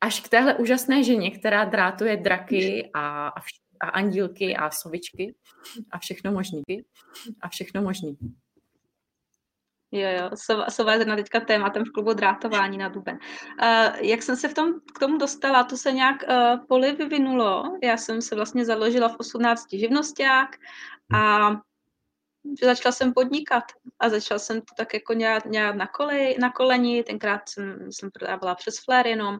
až 0.00 0.20
k 0.20 0.28
téhle 0.28 0.54
úžasné 0.54 1.04
ženě, 1.04 1.30
která 1.30 1.64
drátuje 1.64 2.16
draky 2.16 2.90
a, 2.94 3.28
a, 3.28 3.40
vš- 3.40 3.62
a 3.80 3.88
andílky 3.88 4.56
a 4.56 4.70
sovičky 4.70 5.34
a 5.90 5.98
všechno 5.98 6.32
možný. 6.32 6.62
A 7.40 7.48
všechno 7.48 7.82
možný. 7.82 8.18
Jo, 9.94 10.08
jo, 10.10 10.30
sova 10.68 10.92
je 10.92 10.98
zrovna 10.98 11.16
teďka 11.16 11.40
tématem 11.40 11.84
v 11.84 11.90
klubu 11.90 12.12
drátování 12.12 12.78
na 12.78 12.88
Duben. 12.88 13.18
Uh, 13.62 13.96
jak 14.00 14.22
jsem 14.22 14.36
se 14.36 14.48
v 14.48 14.54
tom, 14.54 14.80
k 14.94 14.98
tomu 14.98 15.18
dostala, 15.18 15.64
to 15.64 15.76
se 15.76 15.92
nějak 15.92 16.16
uh, 16.22 16.66
poli 16.66 16.92
vyvinulo. 16.92 17.78
Já 17.82 17.96
jsem 17.96 18.22
se 18.22 18.34
vlastně 18.34 18.64
založila 18.64 19.08
v 19.08 19.16
18 19.16 19.66
živnosták 19.72 20.56
a 21.14 21.50
začala 22.62 22.92
jsem 22.92 23.12
podnikat 23.12 23.64
a 23.98 24.08
začala 24.08 24.38
jsem 24.38 24.60
to 24.60 24.74
tak 24.76 24.94
jako 24.94 25.12
nějak, 25.12 25.44
nějak 25.44 25.76
na, 25.76 25.86
kolej, 25.86 26.36
na 26.40 26.50
koleni, 26.50 27.02
tenkrát 27.02 27.48
jsem, 27.48 27.92
jsem 27.92 28.10
prodávala 28.10 28.54
přes 28.54 28.84
Flair 28.84 29.06
jenom, 29.06 29.38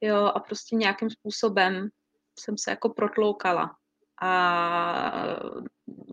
jo, 0.00 0.24
a 0.34 0.40
prostě 0.40 0.76
nějakým 0.76 1.10
způsobem 1.10 1.88
jsem 2.38 2.58
se 2.58 2.70
jako 2.70 2.88
protloukala 2.88 3.76
a 4.22 4.32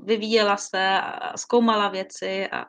vyvíjela 0.03 0.57
se 0.57 0.99
a 1.01 1.37
zkoumala 1.37 1.89
věci 1.89 2.47
a 2.51 2.65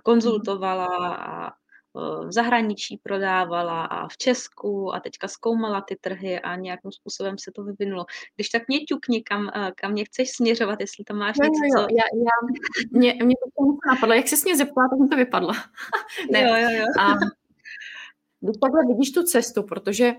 konzultovala 0.00 1.16
a 1.16 1.52
v 1.94 2.32
zahraničí 2.32 3.00
prodávala 3.02 3.84
a 3.84 4.08
v 4.08 4.16
Česku 4.16 4.94
a 4.94 5.00
teďka 5.00 5.28
zkoumala 5.28 5.80
ty 5.80 5.96
trhy 5.96 6.40
a 6.40 6.56
nějakým 6.56 6.92
způsobem 6.92 7.38
se 7.38 7.52
to 7.54 7.64
vyvinulo. 7.64 8.06
Když 8.36 8.48
tak 8.48 8.68
mě 8.68 8.80
ťukni, 8.80 9.22
kam, 9.22 9.50
kam 9.74 9.92
mě 9.92 10.04
chceš 10.04 10.30
směřovat, 10.30 10.80
jestli 10.80 11.04
tam 11.04 11.16
máš 11.16 11.36
něco, 11.38 11.64
jo, 11.64 11.82
jo, 11.82 11.86
co... 11.86 11.94
Já, 11.94 12.04
já, 12.14 12.36
mě, 12.90 13.24
mě 13.24 13.34
to 13.58 13.64
napadlo, 13.88 14.14
jak 14.14 14.28
se 14.28 14.36
mě 14.44 14.56
zeptala, 14.56 14.88
tak 14.88 14.98
mi 14.98 15.08
to 15.08 15.16
vypadlo. 15.16 15.52
ne. 16.30 16.42
Jo, 16.42 16.56
jo, 16.56 16.78
jo. 16.78 16.86
A 17.00 17.14
když 18.40 18.56
takhle 18.60 18.86
vidíš 18.86 19.10
tu 19.10 19.22
cestu, 19.22 19.62
protože 19.62 20.14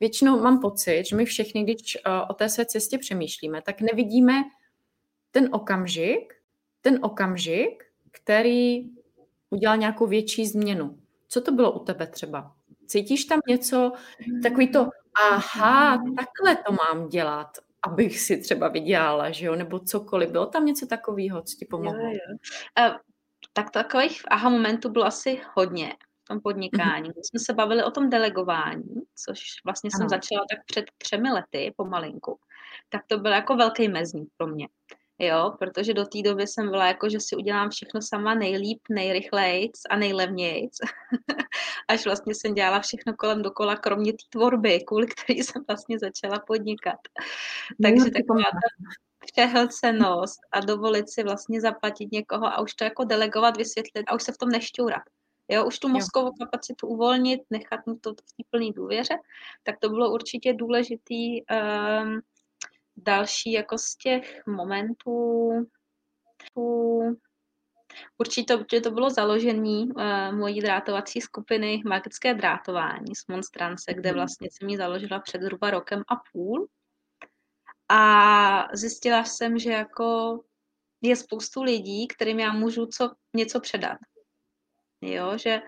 většinou 0.00 0.40
mám 0.40 0.60
pocit, 0.60 1.04
že 1.06 1.16
my 1.16 1.24
všichni, 1.24 1.64
když 1.64 1.98
o 2.30 2.34
té 2.34 2.48
své 2.48 2.66
cestě 2.66 2.98
přemýšlíme, 2.98 3.62
tak 3.62 3.80
nevidíme 3.80 4.32
ten 5.30 5.48
okamžik, 5.52 6.34
ten 6.80 6.98
okamžik, 7.02 7.84
který 8.10 8.90
udělal 9.50 9.76
nějakou 9.76 10.06
větší 10.06 10.46
změnu. 10.46 10.98
Co 11.28 11.40
to 11.40 11.52
bylo 11.52 11.72
u 11.72 11.84
tebe 11.84 12.06
třeba? 12.06 12.52
Cítíš 12.86 13.24
tam 13.24 13.40
něco, 13.48 13.92
takový 14.42 14.72
to, 14.72 14.88
aha, 15.30 16.02
takhle 16.16 16.64
to 16.66 16.72
mám 16.72 17.08
dělat, 17.08 17.48
abych 17.82 18.20
si 18.20 18.36
třeba 18.36 18.68
vydělala, 18.68 19.30
že 19.30 19.46
jo, 19.46 19.56
nebo 19.56 19.78
cokoliv. 19.78 20.30
Bylo 20.30 20.46
tam 20.46 20.66
něco 20.66 20.86
takového, 20.86 21.42
co 21.42 21.56
ti 21.56 21.64
pomohlo? 21.64 22.00
Jo, 22.00 22.10
jo. 22.10 22.36
Uh, 22.88 22.96
tak 23.52 23.70
takových 23.70 24.22
aha 24.30 24.48
momentů 24.48 24.88
bylo 24.88 25.04
asi 25.04 25.40
hodně. 25.54 25.96
tom 26.28 26.40
podnikání. 26.40 27.08
My 27.08 27.24
jsme 27.24 27.40
se 27.40 27.52
bavili 27.52 27.84
o 27.84 27.90
tom 27.90 28.10
delegování, 28.10 28.94
což 29.24 29.40
vlastně 29.64 29.90
jsem 29.90 30.00
ano. 30.00 30.08
začala 30.08 30.44
tak 30.50 30.64
před 30.66 30.84
třemi 30.98 31.30
lety 31.30 31.74
pomalinku. 31.76 32.38
Tak 32.88 33.02
to 33.06 33.18
byl 33.18 33.32
jako 33.32 33.56
velký 33.56 33.88
mezník 33.88 34.28
pro 34.36 34.46
mě. 34.46 34.68
Jo, 35.22 35.52
protože 35.58 35.94
do 35.94 36.04
té 36.04 36.22
doby 36.22 36.46
jsem 36.46 36.70
byla 36.70 36.86
jako, 36.86 37.08
že 37.08 37.20
si 37.20 37.36
udělám 37.36 37.70
všechno 37.70 38.02
sama 38.02 38.34
nejlíp, 38.34 38.80
nejrychlejc 38.90 39.80
a 39.90 39.96
nejlevnějc. 39.96 40.78
Až 41.88 42.04
vlastně 42.04 42.34
jsem 42.34 42.54
dělala 42.54 42.80
všechno 42.80 43.14
kolem 43.14 43.42
dokola, 43.42 43.76
kromě 43.76 44.12
té 44.12 44.24
tvorby, 44.28 44.80
kvůli 44.86 45.06
který 45.06 45.38
jsem 45.42 45.64
vlastně 45.68 45.98
začala 45.98 46.38
podnikat. 46.46 46.98
Takže 47.82 48.10
taková 48.10 48.42
ta 48.42 48.94
přehlcenost 49.32 50.40
a 50.52 50.60
dovolit 50.60 51.10
si 51.10 51.22
vlastně 51.22 51.60
zaplatit 51.60 52.12
někoho 52.12 52.46
a 52.46 52.60
už 52.60 52.74
to 52.74 52.84
jako 52.84 53.04
delegovat, 53.04 53.56
vysvětlit 53.56 54.04
a 54.06 54.14
už 54.14 54.22
se 54.22 54.32
v 54.32 54.38
tom 54.38 54.48
nešťourat. 54.48 55.02
Jo, 55.48 55.66
už 55.66 55.78
tu 55.78 55.88
mozkovou 55.88 56.32
kapacitu 56.32 56.86
uvolnit, 56.86 57.40
nechat 57.50 57.86
mu 57.86 57.98
to 57.98 58.12
v 58.12 58.16
té 58.16 58.42
plné 58.50 58.72
důvěře, 58.76 59.14
tak 59.62 59.78
to 59.78 59.88
bylo 59.88 60.12
určitě 60.12 60.52
důležitý. 60.52 61.42
Um, 61.42 62.20
další 63.02 63.52
jako 63.52 63.78
z 63.78 63.96
těch 63.96 64.46
momentů, 64.46 65.50
Určitě 68.18 68.56
to, 68.56 68.80
to 68.82 68.90
bylo 68.90 69.10
založení 69.10 69.86
uh, 69.86 70.32
mojí 70.32 70.60
drátovací 70.60 71.20
skupiny 71.20 71.82
Magické 71.86 72.34
drátování 72.34 73.16
z 73.16 73.26
Monstrance, 73.28 73.94
kde 73.94 74.08
mhm. 74.08 74.16
vlastně 74.16 74.48
jsem 74.52 74.68
ji 74.68 74.76
založila 74.76 75.20
před 75.20 75.42
zhruba 75.42 75.70
rokem 75.70 76.02
a 76.08 76.14
půl. 76.32 76.68
A 77.88 78.76
zjistila 78.76 79.24
jsem, 79.24 79.58
že 79.58 79.72
jako 79.72 80.40
je 81.02 81.16
spoustu 81.16 81.62
lidí, 81.62 82.08
kterým 82.08 82.40
já 82.40 82.52
můžu 82.52 82.86
co, 82.86 83.10
něco 83.36 83.60
předat. 83.60 83.98
Jo, 85.02 85.38
že 85.38 85.60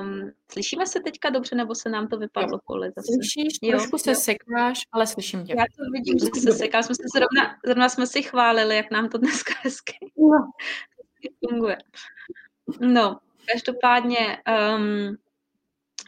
um, 0.00 0.30
slyšíme 0.52 0.86
se 0.86 1.00
teďka 1.00 1.30
dobře, 1.30 1.56
nebo 1.56 1.74
se 1.74 1.88
nám 1.88 2.08
to 2.08 2.18
vypadlo 2.18 2.58
pole 2.66 2.92
zase? 2.96 3.12
Slyšíš, 3.14 3.58
jo, 3.62 3.70
trošku 3.70 3.98
se 3.98 4.10
jo. 4.10 4.16
sekáš, 4.16 4.80
ale 4.92 5.06
slyším 5.06 5.44
tě. 5.44 5.54
Já 5.58 5.64
to 5.76 5.90
vidím, 5.92 6.18
že 6.18 6.40
se 6.40 6.52
sekáš. 6.52 6.86
Jsme 6.86 6.94
se 6.94 7.08
zrovna, 7.14 7.56
zrovna 7.64 7.88
jsme 7.88 8.06
si 8.06 8.22
chválili, 8.22 8.76
jak 8.76 8.90
nám 8.90 9.08
to 9.08 9.18
dneska 9.18 9.54
hezky 9.62 9.96
no. 10.16 10.50
funguje. 11.48 11.78
No, 12.80 13.20
každopádně 13.52 14.38
um, 14.76 15.16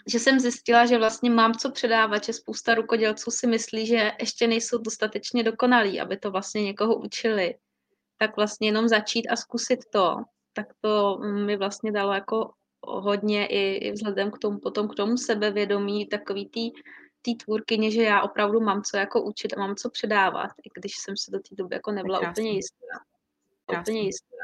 že 0.06 0.18
jsem 0.18 0.40
zjistila, 0.40 0.86
že 0.86 0.98
vlastně 0.98 1.30
mám 1.30 1.54
co 1.54 1.70
předávat, 1.70 2.24
že 2.24 2.32
spousta 2.32 2.74
rukodělců 2.74 3.30
si 3.30 3.46
myslí, 3.46 3.86
že 3.86 4.12
ještě 4.20 4.46
nejsou 4.46 4.78
dostatečně 4.78 5.42
dokonalí, 5.42 6.00
aby 6.00 6.16
to 6.16 6.30
vlastně 6.30 6.62
někoho 6.62 6.96
učili. 6.96 7.54
Tak 8.18 8.36
vlastně 8.36 8.68
jenom 8.68 8.88
začít 8.88 9.28
a 9.28 9.36
zkusit 9.36 9.78
to, 9.92 10.16
tak 10.52 10.66
to 10.80 11.18
mi 11.18 11.56
vlastně 11.56 11.92
dalo 11.92 12.12
jako 12.12 12.52
hodně 12.84 13.46
i, 13.46 13.74
i 13.74 13.92
vzhledem 13.92 14.30
k 14.30 14.38
tomu, 14.38 14.58
potom 14.58 14.88
k 14.88 14.94
tomu 14.94 15.16
sebevědomí, 15.16 16.06
takový 16.06 16.48
tý, 16.48 16.70
tý 17.22 17.36
tvůrkyně, 17.36 17.90
že 17.90 18.02
já 18.02 18.22
opravdu 18.22 18.60
mám 18.60 18.82
co 18.82 18.96
jako 18.96 19.22
učit 19.22 19.54
a 19.56 19.60
mám 19.60 19.76
co 19.76 19.90
předávat, 19.90 20.50
i 20.64 20.80
když 20.80 20.92
jsem 20.96 21.16
se 21.16 21.30
do 21.30 21.38
té 21.38 21.54
doby 21.54 21.74
jako 21.74 21.92
nebyla 21.92 22.30
úplně 22.30 22.50
jistá. 22.50 22.86
Úplně 23.80 24.00
jistá. 24.00 24.36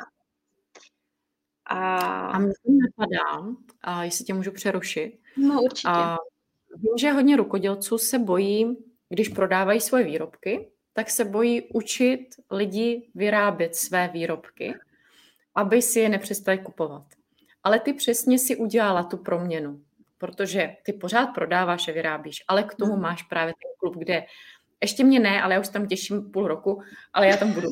A, 1.67 1.97
a 2.27 2.39
mě 2.39 2.53
to 2.53 2.73
napadá, 2.73 3.47
a 3.81 4.05
jestli 4.05 4.25
tě 4.25 4.35
můžu 4.35 4.53
přerušit. 4.53 5.21
No 5.37 5.63
určitě. 5.63 5.89
A 5.89 6.19
vím, 6.77 6.99
že 6.99 7.13
hodně 7.13 7.37
rukodělců 7.37 7.99
se 7.99 8.19
bojí, 8.19 8.77
když 9.09 9.29
prodávají 9.29 9.81
svoje 9.81 10.05
výrobky, 10.05 10.71
tak 10.93 11.11
se 11.11 11.25
bojí 11.25 11.63
učit 11.75 12.29
lidi 12.51 13.11
vyrábět 13.15 13.77
své 13.77 14.09
výrobky, 14.09 14.75
aby 15.55 15.83
si 15.83 16.01
je 16.01 16.09
nepřestali 16.09 16.59
kupovat. 16.59 17.18
Ale 17.63 17.81
ty 17.81 17.93
přesně 17.93 18.39
si 18.39 18.57
udělala 18.57 19.03
tu 19.03 19.17
proměnu, 19.17 19.81
protože 20.19 20.77
ty 20.85 20.93
pořád 20.93 21.27
prodáváš 21.27 21.89
a 21.89 21.93
vyrábíš, 21.93 22.45
ale 22.49 22.63
k 22.63 22.75
tomu 22.75 22.93
mhm. 22.93 23.03
máš 23.03 23.23
právě 23.23 23.55
ten 23.55 23.71
klub, 23.79 23.97
kde 23.97 24.25
ještě 24.81 25.05
mě 25.05 25.21
ne, 25.21 25.43
ale 25.43 25.55
já 25.55 25.61
už 25.61 25.69
tam 25.69 25.87
těším 25.87 26.31
půl 26.31 26.49
roku, 26.49 26.83
ale 27.13 27.27
já 27.27 27.37
tam 27.37 27.53
budu. 27.53 27.69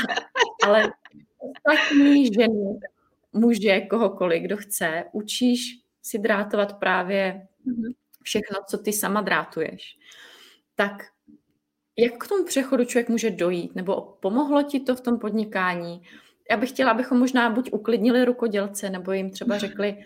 ale 0.64 0.92
ostatní 1.38 2.26
ženy 2.26 2.80
muže, 3.32 3.80
kohokoliv, 3.80 4.42
kdo 4.42 4.56
chce, 4.56 5.04
učíš 5.12 5.60
si 6.02 6.18
drátovat 6.18 6.78
právě 6.78 7.46
mhm. 7.64 7.92
všechno, 8.22 8.58
co 8.68 8.78
ty 8.78 8.92
sama 8.92 9.20
drátuješ. 9.20 9.98
Tak 10.74 10.92
jak 11.98 12.24
k 12.24 12.28
tomu 12.28 12.44
přechodu 12.44 12.84
člověk 12.84 13.08
může 13.08 13.30
dojít? 13.30 13.74
Nebo 13.74 14.16
pomohlo 14.20 14.62
ti 14.62 14.80
to 14.80 14.96
v 14.96 15.00
tom 15.00 15.18
podnikání? 15.18 16.02
Já 16.50 16.56
bych 16.56 16.70
chtěla, 16.70 16.90
abychom 16.90 17.18
možná 17.18 17.50
buď 17.50 17.72
uklidnili 17.72 18.24
rukodělce, 18.24 18.90
nebo 18.90 19.12
jim 19.12 19.30
třeba 19.30 19.58
řekli, 19.58 20.04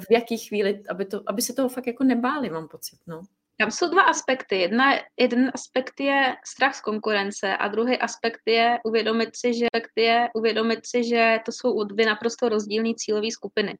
v 0.00 0.10
jaký 0.10 0.38
chvíli, 0.38 0.82
aby, 0.88 1.04
to, 1.04 1.22
aby 1.26 1.42
se 1.42 1.52
toho 1.52 1.68
fakt 1.68 1.86
jako 1.86 2.04
nebáli, 2.04 2.50
mám 2.50 2.68
pocit. 2.68 2.98
No. 3.06 3.22
Tam 3.58 3.70
jsou 3.70 3.90
dva 3.90 4.02
aspekty. 4.02 4.56
Jedna, 4.58 4.84
jeden 5.20 5.50
aspekt 5.54 6.00
je 6.00 6.36
strach 6.44 6.74
z 6.74 6.80
konkurence 6.80 7.56
a 7.56 7.68
druhý 7.68 7.98
aspekt 7.98 8.40
je 8.46 8.78
uvědomit 8.84 9.36
si, 9.36 9.54
že, 9.54 9.66
je 9.96 10.28
uvědomit 10.34 10.86
si, 10.86 11.04
že 11.04 11.38
to 11.44 11.52
jsou 11.52 11.84
dvě 11.84 12.06
naprosto 12.06 12.48
rozdílné 12.48 12.94
cílové 12.96 13.30
skupiny. 13.30 13.78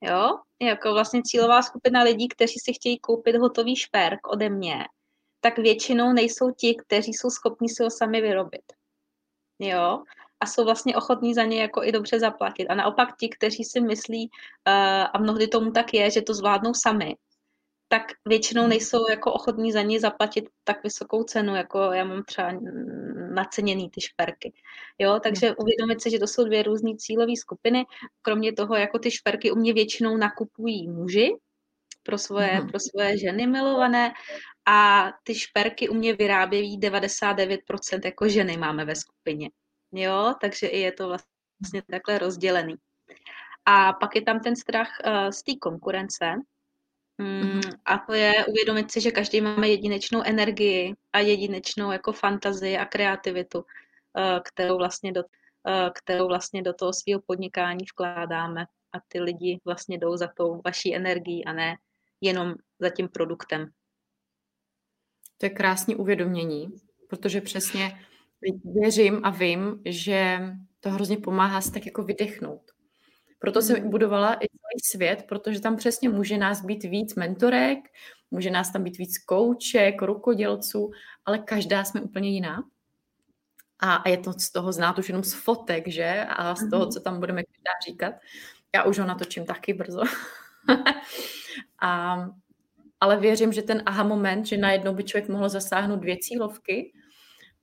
Jo? 0.00 0.38
Jako 0.62 0.92
vlastně 0.92 1.22
cílová 1.24 1.62
skupina 1.62 2.02
lidí, 2.02 2.28
kteří 2.28 2.58
si 2.64 2.72
chtějí 2.72 2.98
koupit 2.98 3.36
hotový 3.36 3.76
šperk 3.76 4.26
ode 4.28 4.48
mě, 4.48 4.84
tak 5.40 5.58
většinou 5.58 6.12
nejsou 6.12 6.50
ti, 6.50 6.76
kteří 6.86 7.14
jsou 7.14 7.30
schopni 7.30 7.68
si 7.68 7.82
ho 7.82 7.90
sami 7.90 8.20
vyrobit. 8.20 8.72
Jo? 9.58 10.02
A 10.40 10.46
jsou 10.46 10.64
vlastně 10.64 10.96
ochotní 10.96 11.34
za 11.34 11.44
ně 11.44 11.62
jako 11.62 11.82
i 11.84 11.92
dobře 11.92 12.20
zaplatit. 12.20 12.66
A 12.66 12.74
naopak 12.74 13.16
ti, 13.16 13.28
kteří 13.28 13.64
si 13.64 13.80
myslí, 13.80 14.30
uh, 14.30 15.06
a 15.12 15.18
mnohdy 15.18 15.48
tomu 15.48 15.70
tak 15.70 15.94
je, 15.94 16.10
že 16.10 16.22
to 16.22 16.34
zvládnou 16.34 16.72
sami, 16.74 17.16
tak 17.88 18.02
většinou 18.24 18.62
hmm. 18.62 18.70
nejsou 18.70 19.10
jako 19.10 19.32
ochotní 19.32 19.72
za 19.72 19.82
ní 19.82 19.98
zaplatit 19.98 20.44
tak 20.64 20.82
vysokou 20.82 21.22
cenu, 21.22 21.56
jako 21.56 21.78
já 21.78 22.04
mám 22.04 22.22
třeba 22.22 22.52
naceněný 23.34 23.90
ty 23.90 24.00
šperky. 24.00 24.52
Jo, 24.98 25.20
takže 25.22 25.46
hmm. 25.46 25.56
uvědomit 25.58 26.02
si, 26.02 26.10
že 26.10 26.18
to 26.18 26.26
jsou 26.26 26.44
dvě 26.44 26.62
různé 26.62 26.90
cílové 26.96 27.36
skupiny. 27.36 27.84
Kromě 28.22 28.52
toho, 28.52 28.74
jako 28.74 28.98
ty 28.98 29.10
šperky 29.10 29.50
u 29.50 29.56
mě 29.56 29.72
většinou 29.72 30.16
nakupují 30.16 30.88
muži 30.88 31.36
pro 32.02 32.18
svoje, 32.18 32.60
mm. 32.60 32.68
pro 32.68 32.80
svoje 32.80 33.18
ženy 33.18 33.46
milované 33.46 34.12
a 34.68 35.08
ty 35.22 35.34
šperky 35.34 35.88
u 35.88 35.94
mě 35.94 36.14
vyrábějí 36.14 36.80
99% 36.80 38.00
jako 38.04 38.28
ženy 38.28 38.56
máme 38.56 38.84
ve 38.84 38.94
skupině. 38.96 39.50
Jo, 39.92 40.34
takže 40.40 40.66
i 40.66 40.78
je 40.78 40.92
to 40.92 41.08
vlastně 41.08 41.82
takhle 41.90 42.18
rozdělený. 42.18 42.74
A 43.64 43.92
pak 43.92 44.16
je 44.16 44.22
tam 44.22 44.40
ten 44.40 44.56
strach 44.56 44.88
uh, 45.06 45.30
z 45.30 45.42
té 45.42 45.52
konkurence, 45.60 46.34
Mm, 47.20 47.60
a 47.84 47.98
to 47.98 48.14
je 48.14 48.46
uvědomit 48.46 48.90
si, 48.90 49.00
že 49.00 49.10
každý 49.10 49.40
máme 49.40 49.68
jedinečnou 49.68 50.22
energii 50.22 50.94
a 51.12 51.18
jedinečnou 51.18 51.92
jako 51.92 52.12
fantazii 52.12 52.76
a 52.76 52.84
kreativitu, 52.84 53.64
eh, 54.18 54.40
kterou 54.44 54.78
vlastně 54.78 55.12
do, 55.12 55.22
eh, 55.68 55.90
kterou 55.94 56.28
vlastně 56.28 56.62
do 56.62 56.72
toho 56.72 56.92
svého 56.92 57.20
podnikání 57.26 57.84
vkládáme 57.92 58.66
a 58.92 59.00
ty 59.08 59.20
lidi 59.20 59.60
vlastně 59.64 59.98
jdou 59.98 60.16
za 60.16 60.28
tou 60.36 60.60
vaší 60.64 60.96
energií 60.96 61.44
a 61.44 61.52
ne 61.52 61.76
jenom 62.20 62.54
za 62.78 62.90
tím 62.90 63.08
produktem. 63.08 63.70
To 65.38 65.46
je 65.46 65.50
krásné 65.50 65.96
uvědomění, 65.96 66.68
protože 67.08 67.40
přesně 67.40 68.07
věřím 68.64 69.20
a 69.22 69.30
vím, 69.30 69.82
že 69.84 70.40
to 70.80 70.90
hrozně 70.90 71.16
pomáhá 71.16 71.60
si 71.60 71.72
tak 71.72 71.86
jako 71.86 72.02
vydechnout. 72.02 72.62
Proto 73.38 73.62
jsem 73.62 73.82
mm. 73.82 73.90
budovala 73.90 74.34
i 74.34 74.46
celý 74.48 74.80
svět, 74.90 75.24
protože 75.28 75.60
tam 75.60 75.76
přesně 75.76 76.08
může 76.08 76.38
nás 76.38 76.64
být 76.64 76.84
víc 76.84 77.14
mentorek, 77.14 77.78
může 78.30 78.50
nás 78.50 78.72
tam 78.72 78.84
být 78.84 78.98
víc 78.98 79.18
kouček, 79.18 80.02
rukodělců, 80.02 80.90
ale 81.24 81.38
každá 81.38 81.84
jsme 81.84 82.00
úplně 82.00 82.30
jiná. 82.30 82.62
A, 83.80 83.94
a 83.94 84.08
je 84.08 84.18
to 84.18 84.32
z 84.32 84.50
toho 84.52 84.72
znát 84.72 84.98
už 84.98 85.08
jenom 85.08 85.24
z 85.24 85.34
fotek, 85.34 85.88
že? 85.88 86.26
A 86.28 86.54
z 86.54 86.70
toho, 86.70 86.82
mhm. 86.82 86.92
co 86.92 87.00
tam 87.00 87.20
budeme 87.20 87.42
každá 87.42 87.70
říkat. 87.88 88.14
Já 88.74 88.82
už 88.84 88.98
ho 88.98 89.06
natočím 89.06 89.46
taky 89.46 89.74
brzo. 89.74 90.02
a, 91.82 92.16
ale 93.00 93.16
věřím, 93.16 93.52
že 93.52 93.62
ten 93.62 93.82
aha 93.86 94.02
moment, 94.02 94.46
že 94.46 94.56
najednou 94.56 94.94
by 94.94 95.04
člověk 95.04 95.28
mohl 95.28 95.48
zasáhnout 95.48 96.00
dvě 96.00 96.16
cílovky 96.20 96.92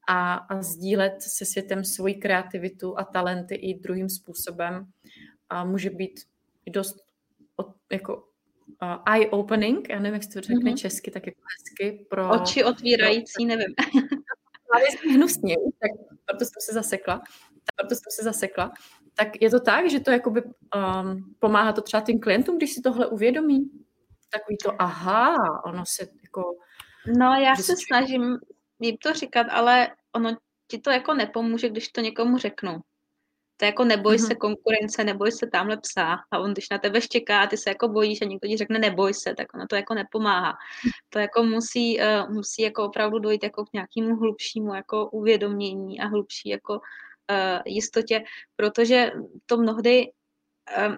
a, 0.07 0.33
a 0.35 0.61
sdílet 0.61 1.21
se 1.21 1.45
světem 1.45 1.83
svoji 1.83 2.15
kreativitu 2.15 2.99
a 2.99 3.03
talenty 3.03 3.55
i 3.55 3.79
druhým 3.79 4.09
způsobem, 4.09 4.87
a 5.49 5.63
může 5.63 5.89
být 5.89 6.19
dost 6.69 7.05
jako 7.91 8.15
uh, 8.81 9.13
eye-opening, 9.13 9.89
já 9.89 9.99
nevím, 9.99 10.13
jak 10.13 10.23
se 10.23 10.29
to 10.29 10.41
řekne 10.41 10.71
mm-hmm. 10.71 10.77
česky, 10.77 11.11
tak 11.11 11.25
jako 11.25 11.41
hezky 11.57 12.05
pro... 12.09 12.29
Oči 12.29 12.63
otvírající, 12.63 13.45
nevím. 13.45 13.75
Právě 14.69 15.15
hnusně, 15.15 15.55
tak 15.79 15.91
proto 16.25 16.45
jsem 16.45 16.61
se 16.61 16.73
zasekla. 16.73 17.21
Proto 17.75 17.95
jsem 17.95 18.11
se 18.11 18.23
zasekla. 18.23 18.71
Tak 19.13 19.41
je 19.41 19.49
to 19.49 19.59
tak, 19.59 19.89
že 19.89 19.99
to 19.99 20.11
jakoby 20.11 20.43
um, 20.43 21.35
pomáhá 21.39 21.73
to 21.73 21.81
třeba 21.81 22.01
tím 22.01 22.19
klientům, 22.19 22.57
když 22.57 22.73
si 22.73 22.81
tohle 22.81 23.07
uvědomí? 23.07 23.71
Takový 24.29 24.57
to, 24.63 24.81
aha, 24.81 25.35
ono 25.65 25.83
se 25.85 26.07
jako... 26.23 26.41
No, 27.17 27.33
já 27.33 27.55
se 27.55 27.73
snažím 27.87 28.37
jim 28.79 28.97
to 28.97 29.13
říkat, 29.13 29.47
ale 29.49 29.95
ono 30.15 30.37
ti 30.67 30.79
to 30.79 30.89
jako 30.89 31.13
nepomůže, 31.13 31.69
když 31.69 31.87
to 31.87 32.01
někomu 32.01 32.37
řeknu. 32.37 32.79
To 33.57 33.65
je 33.65 33.67
jako 33.67 33.83
neboj 33.83 34.15
mm-hmm. 34.15 34.27
se 34.27 34.35
konkurence, 34.35 35.03
neboj 35.03 35.31
se 35.31 35.47
tamhle 35.47 35.77
psa. 35.77 36.17
A 36.31 36.39
on, 36.39 36.51
když 36.51 36.69
na 36.69 36.77
tebe 36.77 37.01
štěká, 37.01 37.47
ty 37.47 37.57
se 37.57 37.69
jako 37.69 37.87
bojíš 37.87 38.21
a 38.21 38.25
někdo 38.25 38.47
ti 38.47 38.57
řekne 38.57 38.79
neboj 38.79 39.13
se, 39.13 39.33
tak 39.35 39.53
ono 39.53 39.67
to 39.67 39.75
jako 39.75 39.93
nepomáhá. 39.93 40.53
To 41.09 41.19
jako 41.19 41.43
musí, 41.43 41.99
uh, 41.99 42.33
musí 42.33 42.61
jako 42.61 42.85
opravdu 42.85 43.19
dojít 43.19 43.43
jako 43.43 43.65
k 43.65 43.73
nějakému 43.73 44.15
hlubšímu 44.15 44.75
jako 44.75 45.09
uvědomění 45.09 45.99
a 45.99 46.07
hlubší 46.07 46.49
jako 46.49 46.73
uh, 46.73 47.61
jistotě, 47.65 48.23
protože 48.55 49.11
to 49.45 49.57
mnohdy 49.57 50.11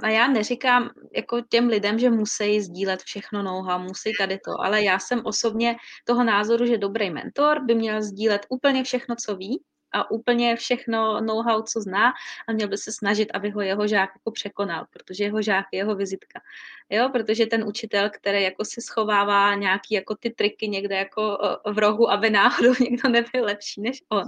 a 0.03 0.09
já 0.09 0.27
neříkám 0.27 0.89
jako 1.15 1.41
těm 1.49 1.67
lidem, 1.67 1.99
že 1.99 2.09
musí 2.09 2.61
sdílet 2.61 3.01
všechno 3.01 3.43
nouha, 3.43 3.77
musí 3.77 4.13
tady 4.19 4.39
to, 4.45 4.61
ale 4.61 4.83
já 4.83 4.99
jsem 4.99 5.21
osobně 5.25 5.75
toho 6.05 6.23
názoru, 6.23 6.65
že 6.65 6.77
dobrý 6.77 7.09
mentor 7.09 7.65
by 7.65 7.75
měl 7.75 8.01
sdílet 8.01 8.45
úplně 8.49 8.83
všechno, 8.83 9.15
co 9.15 9.35
ví, 9.35 9.63
a 9.91 10.11
úplně 10.11 10.55
všechno 10.55 11.21
know-how, 11.21 11.63
co 11.63 11.81
zná 11.81 12.13
a 12.47 12.53
měl 12.53 12.67
by 12.67 12.77
se 12.77 12.91
snažit, 12.91 13.31
aby 13.33 13.49
ho 13.49 13.61
jeho 13.61 13.87
žák 13.87 14.09
jako 14.15 14.31
překonal, 14.31 14.85
protože 14.89 15.23
jeho 15.23 15.41
žák 15.41 15.65
je 15.71 15.79
jeho 15.79 15.95
vizitka. 15.95 16.41
Jo, 16.89 17.09
protože 17.09 17.45
ten 17.45 17.63
učitel, 17.63 18.09
který 18.09 18.43
jako 18.43 18.65
si 18.65 18.81
schovává 18.81 19.55
nějaký 19.55 19.93
jako 19.93 20.15
ty 20.15 20.29
triky 20.29 20.67
někde 20.67 20.95
jako 20.95 21.37
v 21.71 21.77
rohu, 21.77 22.11
aby 22.11 22.29
náhodou 22.29 22.73
někdo 22.79 23.09
nebyl 23.09 23.43
lepší 23.45 23.81
než 23.81 24.03
on, 24.09 24.23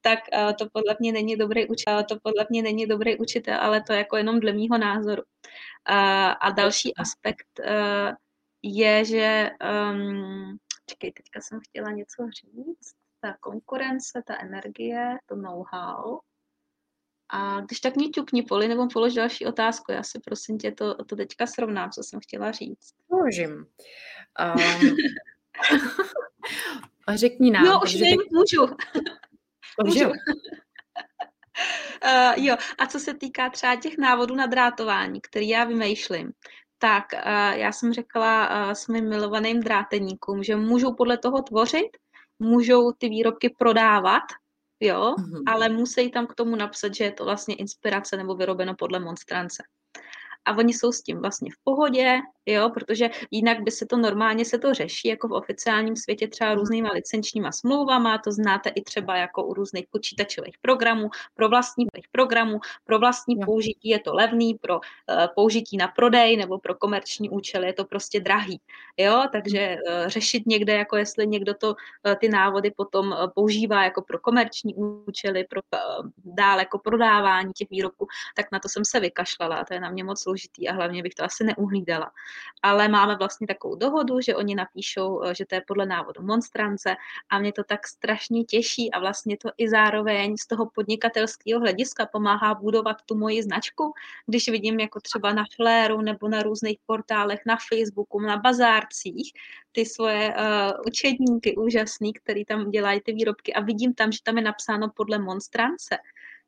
tak 0.00 0.18
to 0.58 0.66
podle 0.72 0.96
mě 1.00 1.12
není 1.12 1.36
dobrý 1.36 1.68
učitel, 1.68 2.04
to 2.04 2.16
podle 2.22 2.46
mě 2.50 2.62
není 2.62 2.86
dobrý 2.86 3.18
učitel, 3.18 3.58
ale 3.60 3.82
to 3.82 3.92
jako 3.92 4.16
jenom 4.16 4.40
dle 4.40 4.52
mýho 4.52 4.78
názoru. 4.78 5.22
A 6.40 6.50
další 6.50 6.96
aspekt 6.96 7.60
je, 8.62 9.04
že 9.04 9.50
um, 9.92 10.58
čekej, 10.86 11.12
teďka 11.12 11.40
jsem 11.40 11.60
chtěla 11.60 11.90
něco 11.90 12.28
říct 12.30 13.05
ta 13.26 13.36
konkurence, 13.40 14.22
ta 14.26 14.34
energie, 14.40 15.18
to 15.26 15.36
know-how. 15.36 16.18
A 17.28 17.60
když 17.60 17.80
tak 17.80 17.96
mě 17.96 18.08
ťukni 18.08 18.42
poli, 18.42 18.68
nebo 18.68 18.88
polož 18.92 19.14
další 19.14 19.46
otázku. 19.46 19.92
Já 19.92 20.02
si 20.02 20.20
prosím 20.24 20.58
tě 20.58 20.72
to, 20.72 21.04
to 21.04 21.16
teďka 21.16 21.46
srovnám, 21.46 21.90
co 21.90 22.02
jsem 22.02 22.20
chtěla 22.20 22.52
říct. 22.52 22.94
Položím. 23.08 23.66
Um, 24.40 24.96
řekni 27.14 27.50
nám. 27.50 27.64
No, 27.64 27.80
už 27.82 27.94
nevím, 27.94 28.18
teď... 28.18 28.28
můžu. 28.32 28.76
můžu. 29.84 30.08
Uh, 30.08 30.14
jo, 32.36 32.56
a 32.78 32.86
co 32.86 32.98
se 32.98 33.14
týká 33.14 33.50
třeba 33.50 33.76
těch 33.76 33.98
návodů 33.98 34.34
na 34.34 34.46
drátování, 34.46 35.20
který 35.20 35.48
já 35.48 35.64
vymýšlím, 35.64 36.32
tak 36.78 37.04
uh, 37.12 37.58
já 37.58 37.72
jsem 37.72 37.92
řekla 37.92 38.66
uh, 38.66 38.72
svým 38.72 39.08
milovaným 39.08 39.60
dráteníkům, 39.60 40.42
že 40.42 40.56
můžou 40.56 40.94
podle 40.94 41.18
toho 41.18 41.42
tvořit, 41.42 41.96
můžou 42.38 42.92
ty 42.92 43.08
výrobky 43.08 43.50
prodávat, 43.58 44.22
jo, 44.80 45.14
mm-hmm. 45.18 45.42
ale 45.46 45.68
musí 45.68 46.10
tam 46.10 46.26
k 46.26 46.34
tomu 46.34 46.56
napsat, 46.56 46.94
že 46.94 47.04
je 47.04 47.12
to 47.12 47.24
vlastně 47.24 47.54
inspirace 47.54 48.16
nebo 48.16 48.34
vyrobeno 48.34 48.74
podle 48.78 49.00
monstrance 49.00 49.62
a 50.46 50.56
oni 50.56 50.74
jsou 50.74 50.92
s 50.92 51.02
tím 51.02 51.20
vlastně 51.20 51.50
v 51.52 51.58
pohodě, 51.64 52.18
jo, 52.46 52.70
protože 52.70 53.10
jinak 53.30 53.60
by 53.62 53.70
se 53.70 53.86
to 53.86 53.96
normálně 53.96 54.44
se 54.44 54.58
to 54.58 54.74
řeší 54.74 55.08
jako 55.08 55.28
v 55.28 55.32
oficiálním 55.32 55.96
světě 55.96 56.28
třeba 56.28 56.54
různýma 56.54 56.90
licenčníma 56.92 57.52
smlouvama, 57.52 58.18
to 58.18 58.32
znáte 58.32 58.70
i 58.70 58.82
třeba 58.82 59.16
jako 59.16 59.44
u 59.44 59.54
různých 59.54 59.86
počítačových 59.90 60.58
programů, 60.58 61.08
pro 61.34 61.48
vlastní 61.48 61.86
programů, 62.12 62.58
pro 62.84 62.98
vlastní 62.98 63.36
použití 63.44 63.88
je 63.88 63.98
to 63.98 64.14
levný, 64.14 64.54
pro 64.54 64.74
uh, 64.74 64.80
použití 65.34 65.76
na 65.76 65.88
prodej 65.88 66.36
nebo 66.36 66.58
pro 66.58 66.74
komerční 66.74 67.30
účely 67.30 67.66
je 67.66 67.72
to 67.72 67.84
prostě 67.84 68.20
drahý, 68.20 68.60
jo, 68.96 69.24
takže 69.32 69.76
uh, 69.76 70.08
řešit 70.08 70.46
někde, 70.46 70.72
jako 70.72 70.96
jestli 70.96 71.26
někdo 71.26 71.54
to, 71.54 71.68
uh, 71.68 72.14
ty 72.20 72.28
návody 72.28 72.70
potom 72.76 73.06
uh, 73.08 73.26
používá 73.34 73.84
jako 73.84 74.02
pro 74.02 74.18
komerční 74.18 74.74
účely, 74.74 75.44
pro 75.44 75.60
uh, 75.72 76.10
dál 76.24 76.58
jako 76.58 76.78
prodávání 76.78 77.52
těch 77.52 77.70
výrobků, 77.70 78.06
tak 78.36 78.46
na 78.52 78.58
to 78.58 78.68
jsem 78.68 78.84
se 78.84 79.00
vykašlala 79.00 79.66
to 79.66 79.74
je 79.74 79.80
na 79.80 79.90
mě 79.90 80.04
moc 80.04 80.22
složitý 80.22 80.68
a 80.68 80.72
hlavně 80.72 81.02
bych 81.02 81.14
to 81.14 81.24
asi 81.24 81.44
neuhlídala. 81.44 82.10
Ale 82.62 82.88
máme 82.88 83.16
vlastně 83.16 83.46
takovou 83.46 83.74
dohodu, 83.74 84.20
že 84.20 84.36
oni 84.36 84.54
napíšou, 84.54 85.22
eh, 85.22 85.34
že 85.34 85.46
to 85.46 85.54
je 85.54 85.62
podle 85.66 85.86
návodu 85.86 86.22
monstrance 86.22 86.96
a 87.30 87.38
mě 87.38 87.52
to 87.52 87.64
tak 87.64 87.86
strašně 87.86 88.44
těší 88.44 88.92
a 88.92 88.98
vlastně 88.98 89.36
to 89.36 89.50
i 89.58 89.68
zároveň 89.68 90.36
z 90.36 90.46
toho 90.46 90.70
podnikatelského 90.74 91.60
hlediska 91.60 92.06
pomáhá 92.06 92.54
budovat 92.54 92.96
tu 93.06 93.14
moji 93.14 93.42
značku, 93.42 93.92
když 94.26 94.48
vidím 94.48 94.80
jako 94.80 95.00
třeba 95.00 95.32
na 95.32 95.44
Fléru 95.56 96.00
nebo 96.00 96.28
na 96.28 96.42
různých 96.42 96.78
portálech, 96.86 97.40
na 97.46 97.56
Facebooku, 97.68 98.20
na 98.20 98.36
bazárcích, 98.36 99.32
ty 99.72 99.86
svoje 99.86 100.34
uh, 100.34 100.72
učedníky 100.86 101.56
úžasný, 101.56 102.12
který 102.12 102.44
tam 102.44 102.70
dělají 102.70 103.00
ty 103.00 103.12
výrobky 103.12 103.54
a 103.54 103.60
vidím 103.60 103.94
tam, 103.94 104.12
že 104.12 104.18
tam 104.22 104.36
je 104.36 104.44
napsáno 104.44 104.88
podle 104.96 105.18
monstrance, 105.18 105.98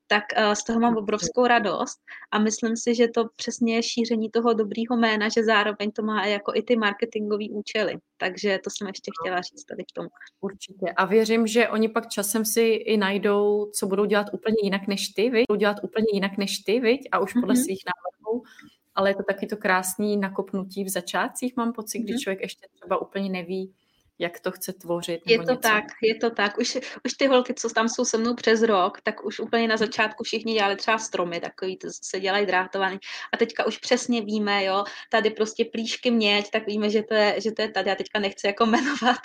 tak 0.08 0.24
uh, 0.38 0.52
z 0.52 0.64
toho 0.64 0.80
mám 0.80 0.96
obrovskou 0.96 1.46
radost 1.46 1.98
a 2.30 2.38
myslím 2.38 2.76
si, 2.76 2.94
že 2.94 3.08
to 3.08 3.28
přesně 3.36 3.76
je 3.76 3.82
šíření 3.82 4.30
toho 4.30 4.54
dobrýho 4.54 4.96
jména, 4.96 5.28
že 5.28 5.44
zároveň 5.44 5.90
to 5.90 6.02
má 6.02 6.26
jako 6.26 6.52
i 6.54 6.62
ty 6.62 6.76
marketingové 6.76 7.44
účely. 7.50 7.98
Takže 8.16 8.58
to 8.64 8.70
jsem 8.70 8.86
ještě 8.88 9.10
chtěla 9.20 9.40
říct 9.40 9.64
tady 9.64 9.84
k 9.84 9.92
tomu. 9.94 10.08
Určitě. 10.40 10.92
A 10.96 11.04
věřím, 11.04 11.46
že 11.46 11.68
oni 11.68 11.88
pak 11.88 12.08
časem 12.08 12.44
si 12.44 12.62
i 12.62 12.96
najdou, 12.96 13.70
co 13.74 13.86
budou 13.86 14.04
dělat 14.04 14.26
úplně 14.32 14.56
jinak 14.62 14.86
než 14.86 15.08
ty, 15.08 15.30
viď? 15.30 15.44
Budou 15.48 15.58
dělat 15.58 15.76
úplně 15.82 16.06
jinak 16.12 16.38
než 16.38 16.58
ty, 16.58 16.80
viď? 16.80 17.08
A 17.12 17.18
už 17.18 17.32
podle 17.32 17.54
mm-hmm. 17.54 17.64
svých 17.64 17.82
návrhů. 17.86 18.42
Ale 18.94 19.10
je 19.10 19.14
to 19.14 19.22
taky 19.22 19.46
to 19.46 19.56
krásný 19.56 20.16
nakopnutí 20.16 20.84
v 20.84 20.88
začátcích, 20.88 21.56
mám 21.56 21.72
pocit, 21.72 21.98
kdy 21.98 22.18
člověk 22.18 22.40
ještě 22.40 22.66
třeba 22.74 23.02
úplně 23.02 23.30
neví, 23.30 23.74
jak 24.18 24.40
to 24.40 24.50
chce 24.50 24.72
tvořit. 24.72 25.20
Je 25.26 25.38
to 25.38 25.42
něco. 25.42 25.56
tak, 25.56 25.84
je 26.02 26.14
to 26.14 26.30
tak. 26.30 26.58
Už, 26.58 26.78
už 27.04 27.12
ty 27.12 27.26
holky, 27.26 27.54
co 27.54 27.68
tam 27.68 27.88
jsou 27.88 28.04
se 28.04 28.18
mnou 28.18 28.34
přes 28.34 28.62
rok, 28.62 29.00
tak 29.00 29.24
už 29.24 29.40
úplně 29.40 29.68
na 29.68 29.76
začátku 29.76 30.24
všichni 30.24 30.54
dělali 30.54 30.76
třeba 30.76 30.98
stromy, 30.98 31.40
takový 31.40 31.76
to 31.76 31.88
se 32.02 32.20
dělají 32.20 32.46
drátovaný. 32.46 32.98
A 33.32 33.36
teďka 33.36 33.66
už 33.66 33.78
přesně 33.78 34.20
víme, 34.22 34.64
jo, 34.64 34.84
tady 35.10 35.30
prostě 35.30 35.64
plíšky 35.64 36.10
měď, 36.10 36.50
tak 36.50 36.66
víme, 36.66 36.90
že 36.90 37.02
to 37.02 37.14
je, 37.14 37.40
že 37.40 37.52
to 37.52 37.62
je 37.62 37.68
tady. 37.68 37.90
Já 37.90 37.94
teďka 37.94 38.18
nechci 38.18 38.46
jako 38.46 38.66
jmenovat, 38.66 39.20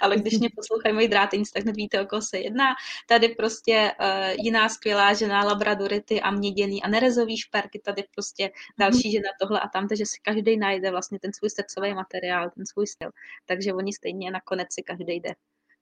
ale 0.00 0.16
když 0.16 0.38
mě 0.38 0.48
poslouchají 0.56 0.94
moji 0.94 1.08
dráteníci, 1.08 1.52
tak 1.52 1.64
nevíte, 1.64 2.02
o 2.02 2.06
koho 2.06 2.22
se 2.22 2.38
jedná. 2.38 2.74
Tady 3.06 3.28
prostě 3.28 3.92
uh, 4.00 4.34
jiná 4.44 4.68
skvělá 4.68 5.12
žena, 5.14 5.44
labradority 5.44 6.20
a 6.20 6.30
měděný 6.30 6.82
a 6.82 6.88
nerezový 6.88 7.38
šperky, 7.38 7.80
tady 7.84 8.04
prostě 8.14 8.50
další 8.78 9.12
žena 9.12 9.28
tohle 9.40 9.60
a 9.60 9.68
tam, 9.68 9.88
takže 9.88 10.06
si 10.06 10.20
každý 10.22 10.56
najde 10.56 10.90
vlastně 10.90 11.18
ten 11.18 11.32
svůj 11.32 11.50
srdcový 11.50 11.94
materiál, 11.94 12.50
ten 12.50 12.66
svůj 12.66 12.86
styl. 12.86 13.10
Takže 13.46 13.74
oni 13.74 13.92
stejně 13.92 14.27
a 14.28 14.30
nakonec 14.30 14.68
si 14.70 14.82
každý 14.82 15.14
jde, 15.14 15.34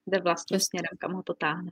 jde 0.07 0.19
vlastním 0.19 0.59
směrem, 0.59 0.97
kam 0.99 1.13
ho 1.13 1.23
to 1.23 1.33
táhne. 1.33 1.71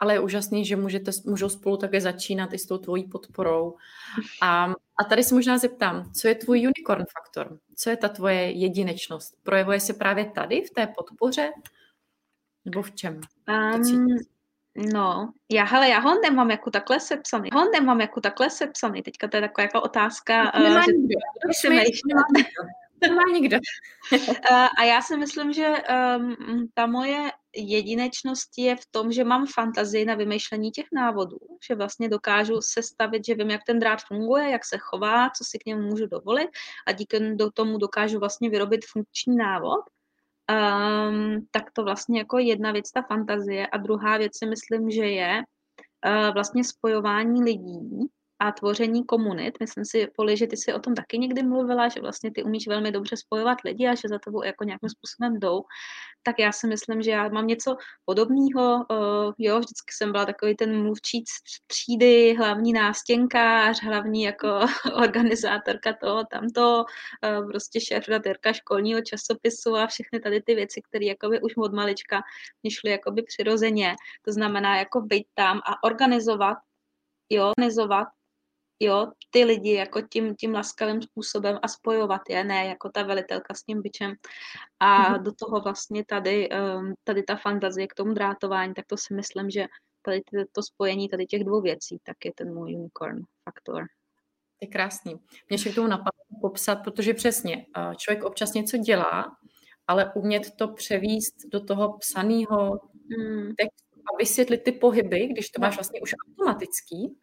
Ale 0.00 0.14
je 0.14 0.20
úžasný, 0.20 0.64
že 0.64 0.76
můžete, 0.76 1.10
můžou 1.24 1.48
spolu 1.48 1.76
také 1.76 2.00
začínat 2.00 2.52
i 2.52 2.58
s 2.58 2.66
tou 2.66 2.78
tvojí 2.78 3.08
podporou. 3.08 3.76
A, 4.42 4.64
a 5.00 5.04
tady 5.08 5.24
se 5.24 5.34
možná 5.34 5.58
zeptám, 5.58 6.12
co 6.12 6.28
je 6.28 6.34
tvůj 6.34 6.58
unicorn 6.58 7.04
faktor? 7.12 7.58
Co 7.76 7.90
je 7.90 7.96
ta 7.96 8.08
tvoje 8.08 8.50
jedinečnost? 8.50 9.34
Projevuje 9.42 9.80
se 9.80 9.94
právě 9.94 10.30
tady, 10.30 10.62
v 10.62 10.70
té 10.70 10.86
podpoře? 10.86 11.52
Nebo 12.64 12.82
v 12.82 12.94
čem? 12.94 13.20
Um, 13.48 14.18
no, 14.92 15.32
já, 15.50 15.64
hele, 15.64 15.88
já 15.88 15.98
ho 15.98 16.20
nemám 16.20 16.50
jako 16.50 16.70
takhle 16.70 17.00
sepsaný. 17.00 17.50
Ho 17.52 17.70
nemám 17.70 18.00
jako 18.00 18.20
takhle 18.20 18.50
sepsaný. 18.50 19.02
Teďka 19.02 19.28
to 19.28 19.36
je 19.36 19.40
taková 19.40 19.62
jako 19.62 19.82
otázka. 19.82 20.50
To 20.50 20.62
nemá 20.62 20.80
uh, 20.80 20.86
nikdo. 20.86 21.18
Že, 21.62 21.68
nikdo. 23.02 23.14
Nemá 23.14 23.22
nikdo. 23.32 23.56
a 24.78 24.84
já 24.84 25.02
si 25.02 25.16
myslím, 25.16 25.52
že 25.52 25.74
um, 26.18 26.36
ta 26.74 26.86
moje 26.86 27.30
jedinečnost 27.56 28.50
je 28.58 28.76
v 28.76 28.86
tom, 28.90 29.12
že 29.12 29.24
mám 29.24 29.46
fantazii 29.46 30.04
na 30.04 30.14
vymýšlení 30.14 30.70
těch 30.70 30.86
návodů, 30.92 31.38
že 31.68 31.74
vlastně 31.74 32.08
dokážu 32.08 32.60
sestavit, 32.60 33.26
že 33.26 33.34
vím, 33.34 33.50
jak 33.50 33.64
ten 33.66 33.78
drát 33.78 33.98
funguje, 34.08 34.50
jak 34.50 34.64
se 34.64 34.78
chová, 34.78 35.30
co 35.30 35.44
si 35.44 35.58
k 35.58 35.66
němu 35.66 35.82
můžu 35.82 36.06
dovolit 36.06 36.48
a 36.86 36.92
díky 36.92 37.36
tomu 37.54 37.78
dokážu 37.78 38.18
vlastně 38.18 38.50
vyrobit 38.50 38.80
funkční 38.92 39.36
návod. 39.36 39.80
Um, 40.50 41.46
tak 41.50 41.70
to 41.72 41.84
vlastně 41.84 42.18
jako 42.18 42.38
jedna 42.38 42.72
věc, 42.72 42.90
ta 42.90 43.02
fantazie. 43.02 43.66
A 43.66 43.76
druhá 43.76 44.18
věc 44.18 44.32
si 44.38 44.46
myslím, 44.46 44.90
že 44.90 45.04
je 45.04 45.42
uh, 46.06 46.34
vlastně 46.34 46.64
spojování 46.64 47.42
lidí, 47.42 48.08
a 48.40 48.52
tvoření 48.52 49.04
komunit. 49.04 49.54
Myslím 49.60 49.84
si, 49.84 50.06
Poli, 50.16 50.36
že 50.36 50.46
ty 50.46 50.56
si 50.56 50.72
o 50.72 50.78
tom 50.78 50.94
taky 50.94 51.18
někdy 51.18 51.42
mluvila, 51.42 51.88
že 51.88 52.00
vlastně 52.00 52.30
ty 52.32 52.42
umíš 52.42 52.68
velmi 52.68 52.92
dobře 52.92 53.16
spojovat 53.16 53.58
lidi 53.64 53.86
a 53.88 53.94
že 53.94 54.08
za 54.08 54.18
tebou 54.18 54.42
jako 54.42 54.64
nějakým 54.64 54.88
způsobem 54.88 55.38
jdou. 55.38 55.62
Tak 56.22 56.38
já 56.38 56.52
si 56.52 56.66
myslím, 56.66 57.02
že 57.02 57.10
já 57.10 57.28
mám 57.28 57.46
něco 57.46 57.76
podobného. 58.04 58.86
Uh, 58.90 59.32
jo, 59.38 59.58
vždycky 59.58 59.92
jsem 59.92 60.12
byla 60.12 60.26
takový 60.26 60.56
ten 60.56 60.82
mluvčí 60.82 61.24
třídy, 61.66 62.34
hlavní 62.34 62.72
nástěnkář, 62.72 63.82
hlavní 63.82 64.22
jako 64.22 64.60
organizátorka 65.02 65.92
toho, 65.92 66.24
tamto, 66.30 66.84
uh, 66.84 67.50
prostě 67.50 67.80
šéf-redaktorka 67.80 68.52
školního 68.52 69.00
časopisu 69.00 69.76
a 69.76 69.86
všechny 69.86 70.20
tady 70.20 70.42
ty 70.42 70.54
věci, 70.54 70.80
které 70.88 71.04
jakoby 71.04 71.40
už 71.40 71.56
od 71.56 71.72
malička 71.72 72.22
mě 72.62 72.70
šly 72.70 72.90
jakoby 72.90 73.22
přirozeně. 73.22 73.96
To 74.22 74.32
znamená 74.32 74.78
jako 74.78 75.00
být 75.00 75.26
tam 75.34 75.58
a 75.58 75.82
organizovat 75.82 76.58
jo, 77.30 77.52
organizovat 77.58 78.08
jo, 78.80 79.06
ty 79.30 79.44
lidi 79.44 79.72
jako 79.72 80.00
tím, 80.02 80.34
tím 80.36 80.54
laskavým 80.54 81.02
způsobem 81.02 81.58
a 81.62 81.68
spojovat 81.68 82.20
je, 82.28 82.44
ne 82.44 82.66
jako 82.66 82.90
ta 82.90 83.02
velitelka 83.02 83.54
s 83.54 83.62
tím 83.62 83.82
byčem. 83.82 84.14
A 84.80 84.86
mm-hmm. 84.86 85.22
do 85.22 85.32
toho 85.32 85.60
vlastně 85.60 86.04
tady, 86.04 86.48
um, 86.48 86.94
tady 87.04 87.22
ta 87.22 87.36
fantazie 87.36 87.86
k 87.86 87.94
tomu 87.94 88.12
drátování, 88.14 88.74
tak 88.74 88.86
to 88.86 88.96
si 88.96 89.14
myslím, 89.14 89.50
že 89.50 89.66
tady 90.02 90.22
to 90.52 90.62
spojení 90.62 91.08
tady 91.08 91.26
těch 91.26 91.44
dvou 91.44 91.60
věcí, 91.60 91.98
tak 92.02 92.16
je 92.24 92.32
ten 92.34 92.54
můj 92.54 92.74
unicorn 92.74 93.22
faktor. 93.44 93.86
Je 94.60 94.68
krásný. 94.68 95.12
Mě 95.12 95.54
ještě 95.54 95.70
k 95.70 95.74
tomu 95.74 95.88
napadlo 95.88 96.40
popsat, 96.40 96.76
protože 96.84 97.14
přesně 97.14 97.66
člověk 97.96 98.24
občas 98.24 98.54
něco 98.54 98.76
dělá, 98.76 99.36
ale 99.86 100.12
umět 100.14 100.50
to 100.56 100.68
převíst 100.68 101.34
do 101.52 101.64
toho 101.64 101.98
psaného 101.98 102.80
mm. 103.18 103.54
textu 103.54 104.00
a 104.14 104.16
vysvětlit 104.18 104.58
ty 104.58 104.72
pohyby, 104.72 105.26
když 105.26 105.50
to 105.50 105.60
máš 105.60 105.74
vlastně 105.74 106.00
už 106.00 106.14
automatický. 106.28 107.18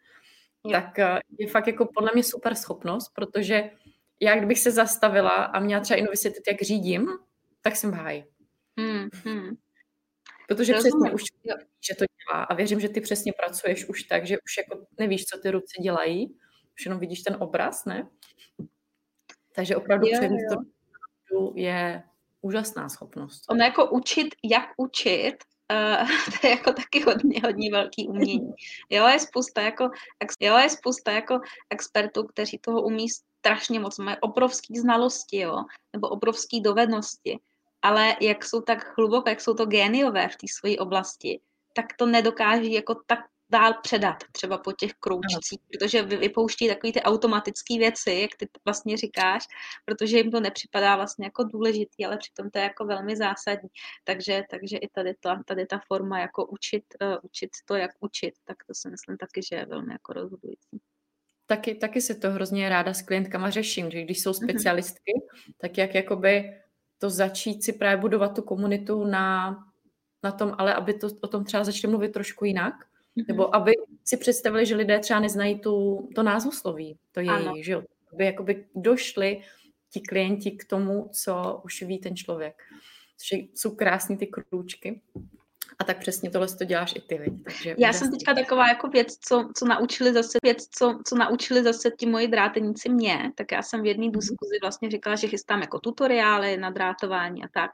Tak 0.71 0.97
je 1.39 1.47
fakt 1.47 1.67
jako 1.67 1.85
podle 1.85 2.11
mě 2.13 2.23
super 2.23 2.55
schopnost, 2.55 3.09
protože 3.15 3.71
já 4.19 4.37
kdybych 4.37 4.59
se 4.59 4.71
zastavila 4.71 5.29
a 5.29 5.59
měla 5.59 5.81
třeba 5.81 5.97
jenom 5.97 6.11
vysvětlit, 6.11 6.43
jak 6.47 6.61
řídím, 6.61 7.07
tak 7.61 7.75
jsem 7.75 7.91
v 7.91 7.93
háji. 7.93 8.25
Mm. 8.75 9.09
Mm. 9.25 9.55
Protože 10.47 10.73
Rozumím. 10.73 10.91
přesně 10.91 11.13
už 11.13 11.23
že 11.89 11.95
to 11.95 12.05
dělá 12.05 12.43
a 12.43 12.53
věřím, 12.53 12.79
že 12.79 12.89
ty 12.89 13.01
přesně 13.01 13.33
pracuješ 13.33 13.89
už 13.89 14.03
tak, 14.03 14.27
že 14.27 14.37
už 14.45 14.57
jako 14.57 14.85
nevíš, 14.99 15.25
co 15.25 15.39
ty 15.39 15.51
ruce 15.51 15.81
dělají, 15.81 16.35
už 16.75 16.85
jenom 16.85 16.99
vidíš 16.99 17.21
ten 17.21 17.37
obraz, 17.39 17.85
ne? 17.85 18.09
Takže 19.55 19.75
opravdu 19.75 20.07
jo, 20.07 20.19
to 21.29 21.53
je 21.55 22.03
úžasná 22.41 22.89
schopnost. 22.89 23.43
Ono 23.49 23.63
jako 23.63 23.89
učit, 23.89 24.27
jak 24.43 24.69
učit, 24.77 25.35
Uh, 25.71 26.07
to 26.41 26.47
je 26.47 26.51
jako 26.51 26.73
taky 26.73 27.03
hodně, 27.03 27.41
hodně 27.43 27.71
velký 27.71 28.07
umění. 28.07 28.53
Jo, 28.89 29.07
je 29.07 29.19
spousta 29.19 29.61
jako, 29.61 29.89
jo, 30.39 30.57
je 30.57 30.69
spousta 30.69 31.11
jako 31.11 31.39
expertů, 31.69 32.23
kteří 32.23 32.57
toho 32.57 32.81
umí 32.81 33.09
strašně 33.09 33.79
moc, 33.79 33.97
mají 33.97 34.17
obrovské 34.21 34.79
znalosti, 34.81 35.37
jo, 35.37 35.63
nebo 35.93 36.09
obrovské 36.09 36.59
dovednosti, 36.61 37.39
ale 37.81 38.15
jak 38.21 38.45
jsou 38.45 38.61
tak 38.61 38.97
hluboké, 38.97 39.29
jak 39.29 39.41
jsou 39.41 39.53
to 39.53 39.65
géniové 39.65 40.27
v 40.27 40.35
té 40.35 40.47
své 40.47 40.77
oblasti, 40.77 41.41
tak 41.73 41.85
to 41.97 42.05
nedokáží 42.05 42.73
jako 42.73 42.95
tak 43.05 43.19
dál 43.49 43.73
předat 43.83 44.15
třeba 44.31 44.57
po 44.57 44.71
těch 44.71 44.93
kroužcích, 44.93 45.59
protože 45.71 46.01
vypouští 46.01 46.67
takové 46.67 46.93
ty 46.93 47.01
automatické 47.01 47.77
věci, 47.77 48.11
jak 48.11 48.35
ty 48.37 48.49
vlastně 48.65 48.97
říkáš, 48.97 49.47
protože 49.85 50.17
jim 50.17 50.31
to 50.31 50.39
nepřipadá 50.39 50.95
vlastně 50.95 51.25
jako 51.25 51.43
důležitý, 51.43 52.05
ale 52.05 52.17
přitom 52.17 52.49
to 52.49 52.59
je 52.59 52.63
jako 52.63 52.85
velmi 52.85 53.15
zásadní. 53.15 53.69
Takže, 54.03 54.43
takže 54.49 54.77
i 54.77 54.87
tady 54.87 55.13
ta, 55.19 55.43
tady 55.45 55.65
ta 55.65 55.79
forma 55.87 56.19
jako 56.19 56.45
učit, 56.45 56.83
uh, 57.01 57.17
učit 57.23 57.49
to, 57.65 57.75
jak 57.75 57.91
učit, 57.99 58.33
tak 58.43 58.57
to 58.67 58.73
si 58.73 58.89
myslím 58.89 59.17
taky, 59.17 59.41
že 59.49 59.55
je 59.55 59.65
velmi 59.65 59.93
jako 59.93 60.13
rozhodující. 60.13 60.79
Taky, 61.47 61.75
taky 61.75 62.01
se 62.01 62.15
to 62.15 62.31
hrozně 62.31 62.69
ráda 62.69 62.93
s 62.93 63.01
klientkama 63.01 63.49
řeším, 63.49 63.91
že 63.91 64.03
když 64.03 64.21
jsou 64.21 64.29
mhm. 64.29 64.49
specialistky, 64.49 65.13
mm-hmm. 65.15 65.53
tak 65.57 65.77
jak 65.77 65.95
jakoby 65.95 66.61
to 66.97 67.09
začít 67.09 67.63
si 67.63 67.73
právě 67.73 67.97
budovat 67.97 68.35
tu 68.35 68.41
komunitu 68.41 69.03
na, 69.03 69.57
na 70.23 70.31
tom, 70.31 70.55
ale 70.57 70.73
aby 70.73 70.93
to 70.93 71.07
o 71.21 71.27
tom 71.27 71.45
třeba 71.45 71.63
začali 71.63 71.91
mluvit 71.91 72.13
trošku 72.13 72.45
jinak. 72.45 72.73
Nebo 73.27 73.55
aby 73.55 73.71
si 74.03 74.17
představili, 74.17 74.65
že 74.65 74.75
lidé 74.75 74.99
třeba 74.99 75.19
neznají 75.19 75.59
tu, 75.59 76.07
to 76.15 76.23
názvosloví, 76.23 76.97
to 77.11 77.19
její, 77.19 77.63
že 77.63 77.71
jo, 77.71 77.83
aby 78.13 78.25
jakoby 78.25 78.65
došli 78.75 79.41
ti 79.89 80.01
klienti 80.01 80.51
k 80.51 80.65
tomu, 80.65 81.09
co 81.13 81.61
už 81.65 81.81
ví 81.81 81.99
ten 81.99 82.15
člověk. 82.15 82.63
Což 83.17 83.39
jsou 83.53 83.75
krásné 83.75 84.17
ty 84.17 84.27
krůčky. 84.27 85.01
A 85.79 85.83
tak 85.83 85.99
přesně 85.99 86.29
tohle 86.29 86.47
to 86.47 86.63
děláš 86.63 86.95
i 86.95 87.01
ty, 87.01 87.17
viď? 87.17 87.43
Takže 87.43 87.75
Já 87.77 87.93
jsem 87.93 88.11
teďka 88.11 88.33
taková 88.33 88.67
jako 88.67 88.87
věc, 88.87 89.17
co, 89.17 89.49
co 89.55 89.65
naučili 89.65 90.13
zase, 90.13 90.37
věc, 90.43 90.67
co, 90.67 90.99
co 91.05 91.15
naučili 91.15 91.63
zase 91.63 91.91
ti 91.91 92.05
moji 92.05 92.27
dráteníci 92.27 92.89
mě, 92.89 93.31
tak 93.35 93.51
já 93.51 93.61
jsem 93.61 93.81
v 93.81 93.85
jedné 93.85 94.05
mhm. 94.05 94.13
diskuzi 94.13 94.57
vlastně 94.61 94.89
říkala, 94.89 95.15
že 95.15 95.27
chystám 95.27 95.61
jako 95.61 95.79
tutoriály 95.79 96.57
na 96.57 96.69
drátování 96.69 97.43
a 97.43 97.47
tak. 97.47 97.71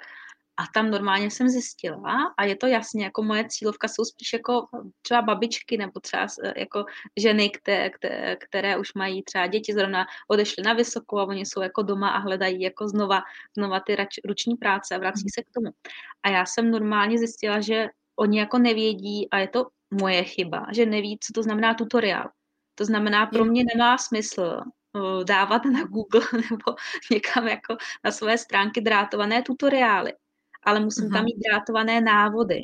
A 0.61 0.63
tam 0.73 0.91
normálně 0.91 1.31
jsem 1.31 1.49
zjistila, 1.49 2.33
a 2.37 2.43
je 2.43 2.55
to 2.55 2.67
jasně, 2.67 3.03
jako 3.03 3.23
moje 3.23 3.45
cílovka 3.49 3.87
jsou 3.87 4.05
spíš 4.05 4.33
jako 4.33 4.67
třeba 5.01 5.21
babičky 5.21 5.77
nebo 5.77 5.99
třeba 5.99 6.27
jako 6.55 6.85
ženy, 7.19 7.49
které, 7.49 7.89
které, 7.89 8.35
které 8.35 8.77
už 8.77 8.93
mají 8.93 9.23
třeba 9.23 9.47
děti, 9.47 9.73
zrovna 9.73 10.05
odešly 10.27 10.63
na 10.63 10.73
vysokou 10.73 11.19
a 11.19 11.23
oni 11.23 11.45
jsou 11.45 11.61
jako 11.61 11.81
doma 11.81 12.09
a 12.09 12.17
hledají 12.17 12.61
jako 12.61 12.87
znova, 12.87 13.21
znova 13.57 13.79
ty 13.79 13.95
rač, 13.95 14.15
ruční 14.25 14.55
práce 14.55 14.95
a 14.95 14.97
vrací 14.97 15.29
se 15.33 15.41
k 15.43 15.51
tomu. 15.53 15.71
A 16.23 16.29
já 16.29 16.45
jsem 16.45 16.71
normálně 16.71 17.17
zjistila, 17.17 17.61
že 17.61 17.87
oni 18.15 18.39
jako 18.39 18.57
nevědí, 18.57 19.29
a 19.29 19.37
je 19.37 19.47
to 19.47 19.67
moje 20.01 20.23
chyba, 20.23 20.65
že 20.71 20.85
neví, 20.85 21.17
co 21.21 21.33
to 21.33 21.43
znamená 21.43 21.73
tutoriál. 21.73 22.29
To 22.75 22.85
znamená, 22.85 23.25
pro 23.25 23.45
mě 23.45 23.63
nemá 23.75 23.97
smysl 23.97 24.61
uh, 24.93 25.23
dávat 25.23 25.65
na 25.65 25.83
Google 25.83 26.21
nebo 26.51 26.75
někam 27.11 27.47
jako 27.47 27.77
na 28.03 28.11
své 28.11 28.37
stránky 28.37 28.81
drátované 28.81 29.41
tutoriály 29.41 30.13
ale 30.63 30.79
musím 30.79 31.05
uh-huh. 31.05 31.13
tam 31.13 31.25
mít 31.25 31.37
drátované 31.49 32.01
návody. 32.01 32.63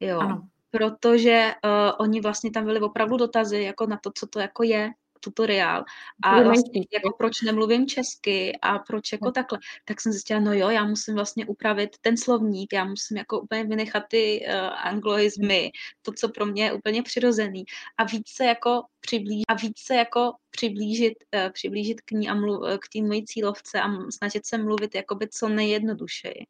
Jo. 0.00 0.18
Ano. 0.18 0.48
Protože 0.70 1.52
uh, 1.64 1.70
oni 1.98 2.20
vlastně 2.20 2.50
tam 2.50 2.64
byli 2.64 2.80
opravdu 2.80 3.16
dotazy 3.16 3.62
jako 3.62 3.86
na 3.86 3.98
to, 4.02 4.10
co 4.14 4.26
to 4.26 4.40
jako 4.40 4.62
je 4.62 4.90
tutoriál 5.20 5.84
a 6.22 6.42
vlastně, 6.42 6.86
jako 6.92 7.16
proč 7.18 7.42
nemluvím 7.42 7.86
česky 7.86 8.58
a 8.62 8.78
proč 8.78 9.12
jako 9.12 9.30
takhle, 9.30 9.58
tak 9.84 10.00
jsem 10.00 10.12
zjistila, 10.12 10.40
no 10.40 10.52
jo, 10.52 10.68
já 10.68 10.84
musím 10.84 11.14
vlastně 11.14 11.46
upravit 11.46 11.90
ten 12.00 12.16
slovník, 12.16 12.72
já 12.72 12.84
musím 12.84 13.16
jako 13.16 13.40
úplně 13.40 13.64
vynechat 13.64 14.02
ty 14.08 14.46
uh, 14.48 14.54
angloizmy, 14.84 15.70
to, 16.02 16.12
co 16.12 16.28
pro 16.28 16.46
mě 16.46 16.64
je 16.64 16.72
úplně 16.72 17.02
přirozený 17.02 17.64
a 17.98 18.04
více 18.04 18.44
jako 18.44 18.82
přiblížit, 19.00 19.44
a 19.48 19.54
více 19.54 19.94
jako 19.94 20.32
přiblížit, 20.50 21.14
uh, 21.34 21.52
přiblížit 21.52 22.00
k 22.00 22.10
ní 22.10 22.28
a 22.28 22.34
mluv, 22.34 22.60
k 22.78 22.88
té 22.92 23.02
mojí 23.02 23.24
cílovce 23.26 23.80
a 23.80 23.88
snažit 24.10 24.46
se 24.46 24.58
mluvit 24.58 24.94
jakoby 24.94 25.28
co 25.28 25.48
nejjednodušeji. 25.48 26.46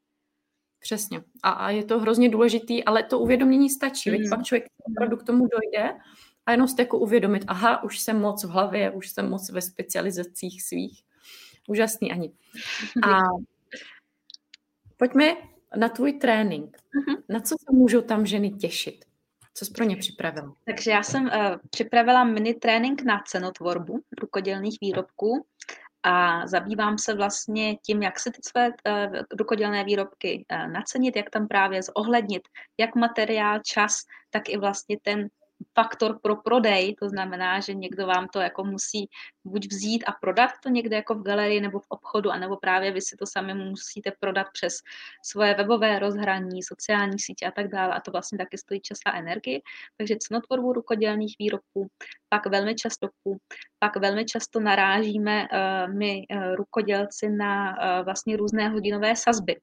Přesně. 0.87 1.23
A, 1.43 1.51
a 1.51 1.71
je 1.71 1.85
to 1.85 1.99
hrozně 1.99 2.29
důležitý, 2.29 2.85
ale 2.85 3.03
to 3.03 3.19
uvědomění 3.19 3.71
stačí. 3.71 4.11
Mm. 4.11 4.31
pak 4.31 4.45
člověk 4.45 4.65
opravdu 4.85 5.17
k 5.17 5.23
tomu 5.23 5.47
dojde 5.47 5.95
a 6.47 6.53
jenom 6.53 6.69
si 6.69 6.75
jako 6.79 6.99
uvědomit, 6.99 7.45
aha, 7.49 7.83
už 7.83 7.99
jsem 7.99 8.21
moc 8.21 8.45
v 8.45 8.51
hlavě, 8.51 8.91
už 8.91 9.11
jsem 9.11 9.31
moc 9.31 9.51
ve 9.51 9.63
specializacích 9.63 10.63
svých. 10.63 11.03
Úžasný, 11.69 12.13
Ani. 12.13 12.33
A 13.09 13.19
pojďme 14.97 15.37
na 15.77 15.89
tvůj 15.89 16.13
trénink. 16.13 16.77
Mm-hmm. 16.77 17.23
Na 17.29 17.41
co 17.41 17.55
se 17.59 17.77
můžou 17.77 18.01
tam 18.01 18.27
ženy 18.27 18.51
těšit? 18.51 19.05
Co 19.55 19.65
jsi 19.65 19.73
pro 19.73 19.85
ně 19.85 19.97
připravila? 19.97 20.55
Takže 20.65 20.91
já 20.91 21.03
jsem 21.03 21.25
uh, 21.25 21.31
připravila 21.71 22.25
mini 22.25 22.55
trénink 22.55 23.03
na 23.03 23.23
cenotvorbu 23.27 24.01
rukodělných 24.21 24.79
výrobků 24.81 25.47
a 26.03 26.47
zabývám 26.47 26.99
se 26.99 27.15
vlastně 27.15 27.77
tím, 27.77 28.03
jak 28.03 28.21
si 28.21 28.31
ty 28.31 28.41
své 28.49 28.69
uh, 28.69 29.23
rukodělné 29.39 29.85
výrobky 29.85 30.45
uh, 30.53 30.73
nacenit, 30.73 31.17
jak 31.17 31.31
tam 31.31 31.49
právě 31.49 31.81
zohlednit 31.83 32.43
jak 32.81 32.95
materiál, 32.95 33.59
čas, 33.67 33.97
tak 34.31 34.49
i 34.49 34.57
vlastně 34.57 34.97
ten 35.03 35.29
faktor 35.75 36.19
pro 36.23 36.37
prodej, 36.37 36.95
to 36.95 37.09
znamená, 37.09 37.61
že 37.61 37.75
někdo 37.75 38.07
vám 38.07 38.29
to 38.29 38.41
jako 38.41 38.65
musí 38.65 39.09
buď 39.45 39.67
vzít 39.71 40.05
a 40.05 40.13
prodat 40.13 40.51
to 40.63 40.69
někde 40.69 40.97
jako 40.97 41.15
v 41.15 41.23
galerii 41.23 41.61
nebo 41.61 41.79
v 41.81 41.87
obchodu, 41.89 42.31
anebo 42.31 42.57
právě 42.57 42.93
vy 42.93 43.03
si 43.03 43.17
to 43.17 43.27
sami 43.27 43.55
musíte 43.55 44.13
prodat 44.21 44.47
přes 44.53 44.75
svoje 45.25 45.55
webové 45.55 45.99
rozhraní, 45.99 46.63
sociální 46.63 47.19
sítě 47.19 47.47
a 47.47 47.51
tak 47.51 47.69
dále 47.69 47.95
a 47.95 48.01
to 48.01 48.11
vlastně 48.11 48.39
taky 48.39 48.59
stojí 48.59 48.81
čas 48.81 48.99
a 49.07 49.19
energii. 49.19 49.63
Takže 49.97 50.17
cenotvorbu 50.21 50.73
rukodělných 50.73 51.37
výrobků, 51.39 51.89
pak 52.29 52.47
velmi 52.47 52.75
často, 52.75 53.09
pak 53.79 53.97
velmi 53.97 54.25
často 54.25 54.61
narážíme 54.61 55.49
uh, 55.53 55.95
my 55.95 56.23
uh, 56.31 56.55
rukodělci 56.55 57.29
na 57.29 57.71
uh, 57.71 58.05
vlastně 58.05 58.37
různé 58.37 58.69
hodinové 58.69 59.17
sazby. 59.17 59.57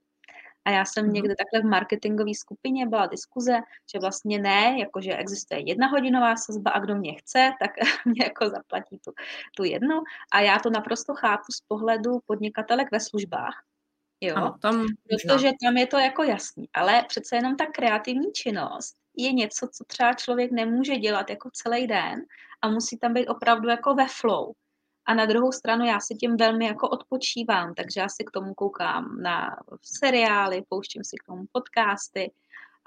A 0.65 0.71
já 0.71 0.85
jsem 0.85 1.05
mhm. 1.05 1.13
někde 1.13 1.35
takhle 1.35 1.61
v 1.61 1.71
marketingové 1.71 2.33
skupině 2.33 2.85
byla 2.85 3.07
diskuze, 3.07 3.53
že 3.93 3.99
vlastně 3.99 4.39
ne, 4.39 4.75
jakože 4.79 5.15
existuje 5.15 5.69
jedna 5.69 5.87
hodinová 5.87 6.35
sazba 6.35 6.71
a 6.71 6.79
kdo 6.79 6.95
mě 6.95 7.13
chce, 7.13 7.51
tak 7.59 7.71
mě 8.05 8.23
jako 8.23 8.49
zaplatí 8.49 8.99
tu, 9.05 9.11
tu 9.55 9.63
jednu. 9.63 10.03
A 10.33 10.39
já 10.39 10.59
to 10.59 10.69
naprosto 10.69 11.13
chápu 11.13 11.51
z 11.51 11.61
pohledu 11.67 12.19
podnikatelek 12.25 12.91
ve 12.91 12.99
službách, 12.99 13.63
Jo, 14.23 14.35
ano, 14.35 14.55
tam 14.61 14.85
protože 15.09 15.51
tam 15.63 15.77
je 15.77 15.87
to 15.87 15.97
jako 15.97 16.23
jasný, 16.23 16.69
ale 16.73 17.03
přece 17.07 17.35
jenom 17.35 17.55
ta 17.55 17.65
kreativní 17.65 18.31
činnost 18.31 18.95
je 19.17 19.31
něco, 19.31 19.67
co 19.67 19.83
třeba 19.87 20.13
člověk 20.13 20.51
nemůže 20.51 20.95
dělat 20.95 21.29
jako 21.29 21.49
celý 21.53 21.87
den 21.87 22.21
a 22.61 22.69
musí 22.69 22.97
tam 22.97 23.13
být 23.13 23.27
opravdu 23.27 23.69
jako 23.69 23.93
ve 23.93 24.07
flow. 24.07 24.53
A 25.05 25.13
na 25.13 25.25
druhou 25.25 25.51
stranu 25.51 25.85
já 25.85 25.99
si 25.99 26.15
tím 26.15 26.37
velmi 26.37 26.65
jako 26.65 26.89
odpočívám, 26.89 27.73
takže 27.73 27.99
já 27.99 28.09
si 28.09 28.23
k 28.23 28.31
tomu 28.31 28.53
koukám 28.53 29.21
na 29.21 29.57
seriály, 29.81 30.63
pouštím 30.69 31.03
si 31.03 31.15
k 31.17 31.25
tomu 31.25 31.43
podcasty 31.51 32.31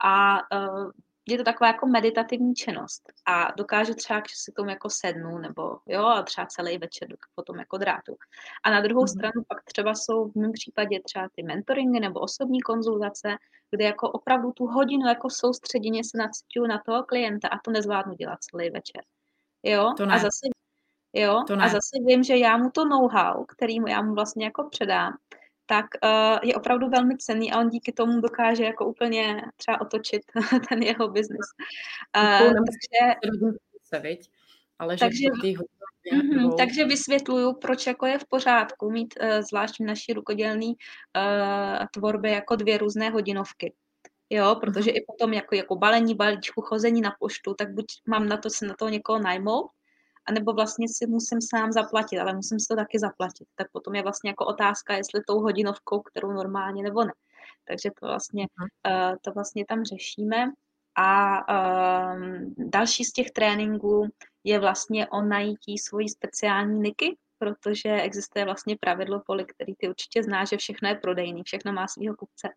a 0.04 0.36
uh, 0.36 0.90
je 1.28 1.38
to 1.38 1.44
taková 1.44 1.68
jako 1.68 1.86
meditativní 1.86 2.54
činnost 2.54 3.02
a 3.26 3.52
dokážu 3.56 3.94
třeba, 3.94 4.18
že 4.18 4.34
si 4.34 4.52
tomu 4.52 4.70
jako 4.70 4.90
sednu 4.90 5.38
nebo 5.38 5.78
jo, 5.86 6.04
a 6.06 6.22
třeba 6.22 6.46
celý 6.46 6.78
večer 6.78 7.08
potom 7.34 7.58
jako 7.58 7.78
drátu. 7.78 8.16
A 8.64 8.70
na 8.70 8.80
druhou 8.80 9.04
mm-hmm. 9.04 9.18
stranu 9.18 9.42
pak 9.48 9.64
třeba 9.64 9.94
jsou 9.94 10.28
v 10.28 10.34
mém 10.34 10.52
případě 10.52 11.00
třeba 11.04 11.28
ty 11.34 11.42
mentoringy 11.42 12.00
nebo 12.00 12.20
osobní 12.20 12.60
konzultace, 12.60 13.36
kde 13.70 13.84
jako 13.84 14.10
opravdu 14.10 14.52
tu 14.52 14.66
hodinu 14.66 15.06
jako 15.06 15.30
soustředěně 15.30 16.04
se 16.04 16.18
nacituju 16.18 16.66
na 16.66 16.82
toho 16.86 17.02
klienta 17.02 17.48
a 17.48 17.58
to 17.58 17.70
nezvládnu 17.70 18.14
dělat 18.14 18.38
celý 18.40 18.70
večer. 18.70 19.02
Jo, 19.62 19.94
to 19.96 20.06
ne. 20.06 20.14
a 20.14 20.18
zase 20.18 20.55
Jo? 21.16 21.44
To 21.46 21.56
ne. 21.56 21.64
A 21.64 21.68
zase 21.68 21.96
vím, 22.06 22.24
že 22.24 22.36
já 22.36 22.56
mu 22.56 22.70
to 22.70 22.84
know-how, 22.84 23.44
který 23.44 23.80
mu 23.80 23.86
já 23.86 24.02
mu 24.02 24.14
vlastně 24.14 24.44
jako 24.44 24.68
předám, 24.70 25.16
tak 25.66 25.86
uh, 26.04 26.38
je 26.48 26.54
opravdu 26.54 26.88
velmi 26.88 27.16
cený 27.16 27.52
a 27.52 27.60
on 27.60 27.68
díky 27.68 27.92
tomu 27.92 28.20
dokáže 28.20 28.64
jako 28.64 28.86
úplně 28.86 29.42
třeba 29.56 29.80
otočit 29.80 30.22
ten 30.68 30.82
jeho 30.82 31.08
biznis. 31.08 31.46
Uh, 32.16 32.52
takže, 32.52 33.14
ale 34.78 34.96
že 34.96 35.00
takže, 35.00 35.26
mm-hmm, 36.12 36.56
takže 36.56 36.84
vysvětluju, 36.84 37.52
proč 37.52 37.86
jako 37.86 38.06
je 38.06 38.18
v 38.18 38.24
pořádku 38.28 38.90
mít 38.90 39.14
uh, 39.22 39.28
zvlášť 39.40 39.80
v 39.80 39.84
naší 39.84 40.12
rukodělné 40.12 40.66
uh, 40.66 41.86
tvorbě 41.92 42.30
jako 42.30 42.56
dvě 42.56 42.78
různé 42.78 43.10
hodinovky. 43.10 43.74
Jo, 44.30 44.56
protože 44.60 44.90
mm-hmm. 44.90 44.96
i 44.96 45.04
potom 45.06 45.32
jako, 45.32 45.54
jako 45.54 45.76
balení 45.76 46.14
balíčku, 46.14 46.60
chození 46.60 47.00
na 47.00 47.12
poštu, 47.18 47.54
tak 47.54 47.74
buď 47.74 47.84
mám 48.06 48.28
na 48.28 48.36
to 48.36 48.50
se 48.50 48.66
na 48.66 48.74
to 48.78 48.88
někoho 48.88 49.18
najmout, 49.18 49.70
anebo 50.28 50.52
vlastně 50.52 50.88
si 50.88 51.06
musím 51.06 51.38
sám 51.40 51.72
zaplatit, 51.72 52.18
ale 52.18 52.34
musím 52.34 52.60
si 52.60 52.66
to 52.66 52.76
taky 52.76 52.98
zaplatit. 52.98 53.48
Tak 53.54 53.70
potom 53.72 53.94
je 53.94 54.02
vlastně 54.02 54.30
jako 54.30 54.46
otázka, 54.46 54.96
jestli 54.96 55.20
tou 55.26 55.40
hodinovkou, 55.40 56.00
kterou 56.00 56.32
normálně 56.32 56.82
nebo 56.82 57.04
ne. 57.04 57.12
Takže 57.68 57.90
to 58.00 58.06
vlastně, 58.06 58.46
uh, 58.86 59.16
to 59.24 59.32
vlastně 59.32 59.64
tam 59.68 59.84
řešíme. 59.84 60.52
A 60.98 61.38
um, 62.14 62.54
další 62.58 63.04
z 63.04 63.12
těch 63.12 63.30
tréninků 63.30 64.08
je 64.44 64.60
vlastně 64.60 65.08
o 65.08 65.22
najítí 65.22 65.78
svojí 65.78 66.08
speciální 66.08 66.80
niky, 66.80 67.16
protože 67.38 67.88
existuje 67.88 68.44
vlastně 68.44 68.76
pravidlo 68.80 69.22
poli, 69.26 69.44
který 69.44 69.74
ty 69.74 69.88
určitě 69.88 70.22
znáš, 70.22 70.48
že 70.48 70.56
všechno 70.56 70.88
je 70.88 70.94
prodejný, 70.94 71.42
všechno 71.42 71.72
má 71.72 71.88
svého 71.88 72.16
kupce 72.16 72.48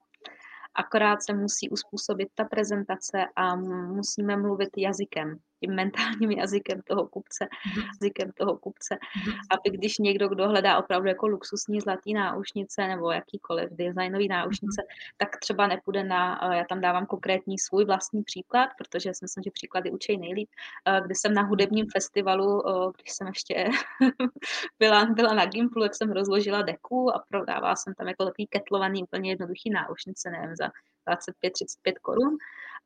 akorát 0.76 1.24
se 1.24 1.34
musí 1.34 1.70
uspůsobit 1.70 2.30
ta 2.36 2.46
prezentace 2.46 3.26
a 3.36 3.56
musíme 3.56 4.38
mluvit 4.38 4.70
jazykem 4.78 5.40
tím 5.60 5.76
mentálním 5.76 6.32
jazykem 6.32 6.82
toho 6.82 7.08
kupce, 7.08 7.46
mm-hmm. 7.46 7.86
jazykem 7.88 8.32
toho 8.32 8.58
kupce, 8.58 8.96
mm-hmm. 8.96 9.34
aby 9.50 9.78
když 9.78 9.98
někdo, 9.98 10.28
kdo 10.28 10.50
hledá 10.50 10.78
opravdu 10.78 11.08
jako 11.08 11.28
luxusní 11.28 11.82
zlatý 11.82 12.14
náušnice 12.14 12.88
nebo 12.88 13.12
jakýkoliv 13.12 13.70
designový 13.72 14.28
náušnice, 14.28 14.82
mm-hmm. 14.82 15.14
tak 15.18 15.38
třeba 15.38 15.68
nepůjde 15.68 16.04
na, 16.04 16.52
eh, 16.52 16.58
já 16.58 16.64
tam 16.64 16.82
dávám 16.82 17.06
konkrétní 17.06 17.60
svůj 17.60 17.86
vlastní 17.86 18.24
příklad, 18.24 18.70
protože 18.78 19.14
si 19.14 19.26
myslím, 19.26 19.44
že 19.44 19.52
příklady 19.52 19.92
učí 19.92 20.18
nejlíp, 20.18 20.50
eh, 20.86 21.02
kdy 21.06 21.16
jsem 21.16 21.34
na 21.34 21.42
hudebním 21.42 21.86
festivalu, 21.94 22.68
eh, 22.68 22.92
když 22.98 23.12
jsem 23.12 23.28
ještě 23.28 23.70
byla, 24.80 25.06
byla 25.06 25.34
na 25.34 25.46
Gimplu, 25.46 25.84
jak 25.84 25.96
jsem 25.96 26.12
rozložila 26.12 26.62
deku 26.62 27.16
a 27.16 27.24
prodávala 27.30 27.76
jsem 27.76 27.94
tam 27.94 28.08
jako 28.08 28.26
takový 28.26 28.48
ketlovaný 28.48 29.04
úplně 29.04 29.32
jednoduchý 29.32 29.70
náušnice, 29.70 30.30
nevím, 30.30 30.56
za 30.56 30.70
25-35 31.10 31.94
korun 32.02 32.38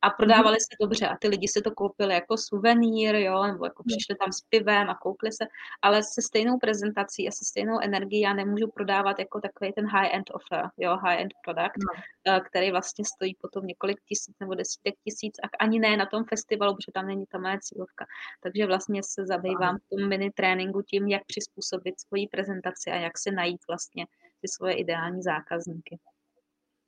a 0.04 0.10
prodávali 0.10 0.58
se 0.60 0.76
dobře 0.82 1.08
a 1.08 1.18
ty 1.18 1.28
lidi 1.28 1.48
si 1.48 1.62
to 1.62 1.72
koupili 1.72 2.14
jako 2.14 2.38
suvenýr, 2.38 3.16
jo, 3.16 3.44
nebo 3.44 3.66
jako 3.66 3.84
přišli 3.84 4.16
tam 4.16 4.32
s 4.32 4.42
pivem 4.50 4.90
a 4.90 4.96
koupili 4.96 5.32
se, 5.32 5.46
ale 5.82 6.04
se 6.04 6.22
stejnou 6.22 6.58
prezentací 6.58 7.28
a 7.28 7.32
se 7.32 7.46
stejnou 7.46 7.80
energií 7.84 8.22
já 8.22 8.34
nemůžu 8.34 8.68
prodávat 8.68 9.20
jako 9.20 9.42
takový 9.42 9.74
ten 9.74 9.86
high-end 9.88 10.32
offer, 10.34 10.70
jo, 10.78 10.98
high-end 10.98 11.32
product, 11.44 11.84
no. 12.28 12.42
který 12.42 12.72
vlastně 12.72 13.06
stojí 13.06 13.36
potom 13.42 13.66
několik 13.66 13.98
tisíc 14.10 14.36
nebo 14.40 14.56
desítek 14.56 14.96
tisíc 15.04 15.36
a 15.44 15.48
ani 15.60 15.80
ne 15.80 15.98
na 15.98 16.06
tom 16.06 16.24
festivalu, 16.26 16.76
protože 16.76 16.92
tam 16.94 17.08
není 17.08 17.26
ta 17.26 17.38
moje 17.38 17.58
cílovka. 17.62 18.06
Takže 18.44 18.66
vlastně 18.66 19.02
se 19.04 19.26
zabývám 19.26 19.78
v 19.78 19.90
tom 19.90 20.10
mini 20.10 20.32
tréninku 20.32 20.82
tím, 20.82 21.08
jak 21.08 21.26
přizpůsobit 21.26 22.00
svoji 22.00 22.28
prezentaci 22.28 22.92
a 22.92 22.96
jak 22.96 23.18
si 23.18 23.32
najít 23.32 23.62
vlastně 23.68 24.06
ty 24.42 24.48
svoje 24.48 24.74
ideální 24.74 25.22
zákazníky. 25.22 26.00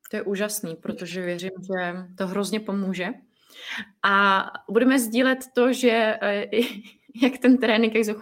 To 0.09 0.15
je 0.15 0.21
úžasný, 0.21 0.75
protože 0.75 1.21
věřím, 1.21 1.51
že 1.61 1.95
to 2.17 2.27
hrozně 2.27 2.59
pomůže. 2.59 3.07
A 4.03 4.45
budeme 4.69 4.99
sdílet 4.99 5.39
to, 5.53 5.73
že 5.73 6.17
eh, 6.21 6.45
jak 7.23 7.37
ten 7.37 7.57
trénink, 7.57 7.95
jak, 7.95 8.17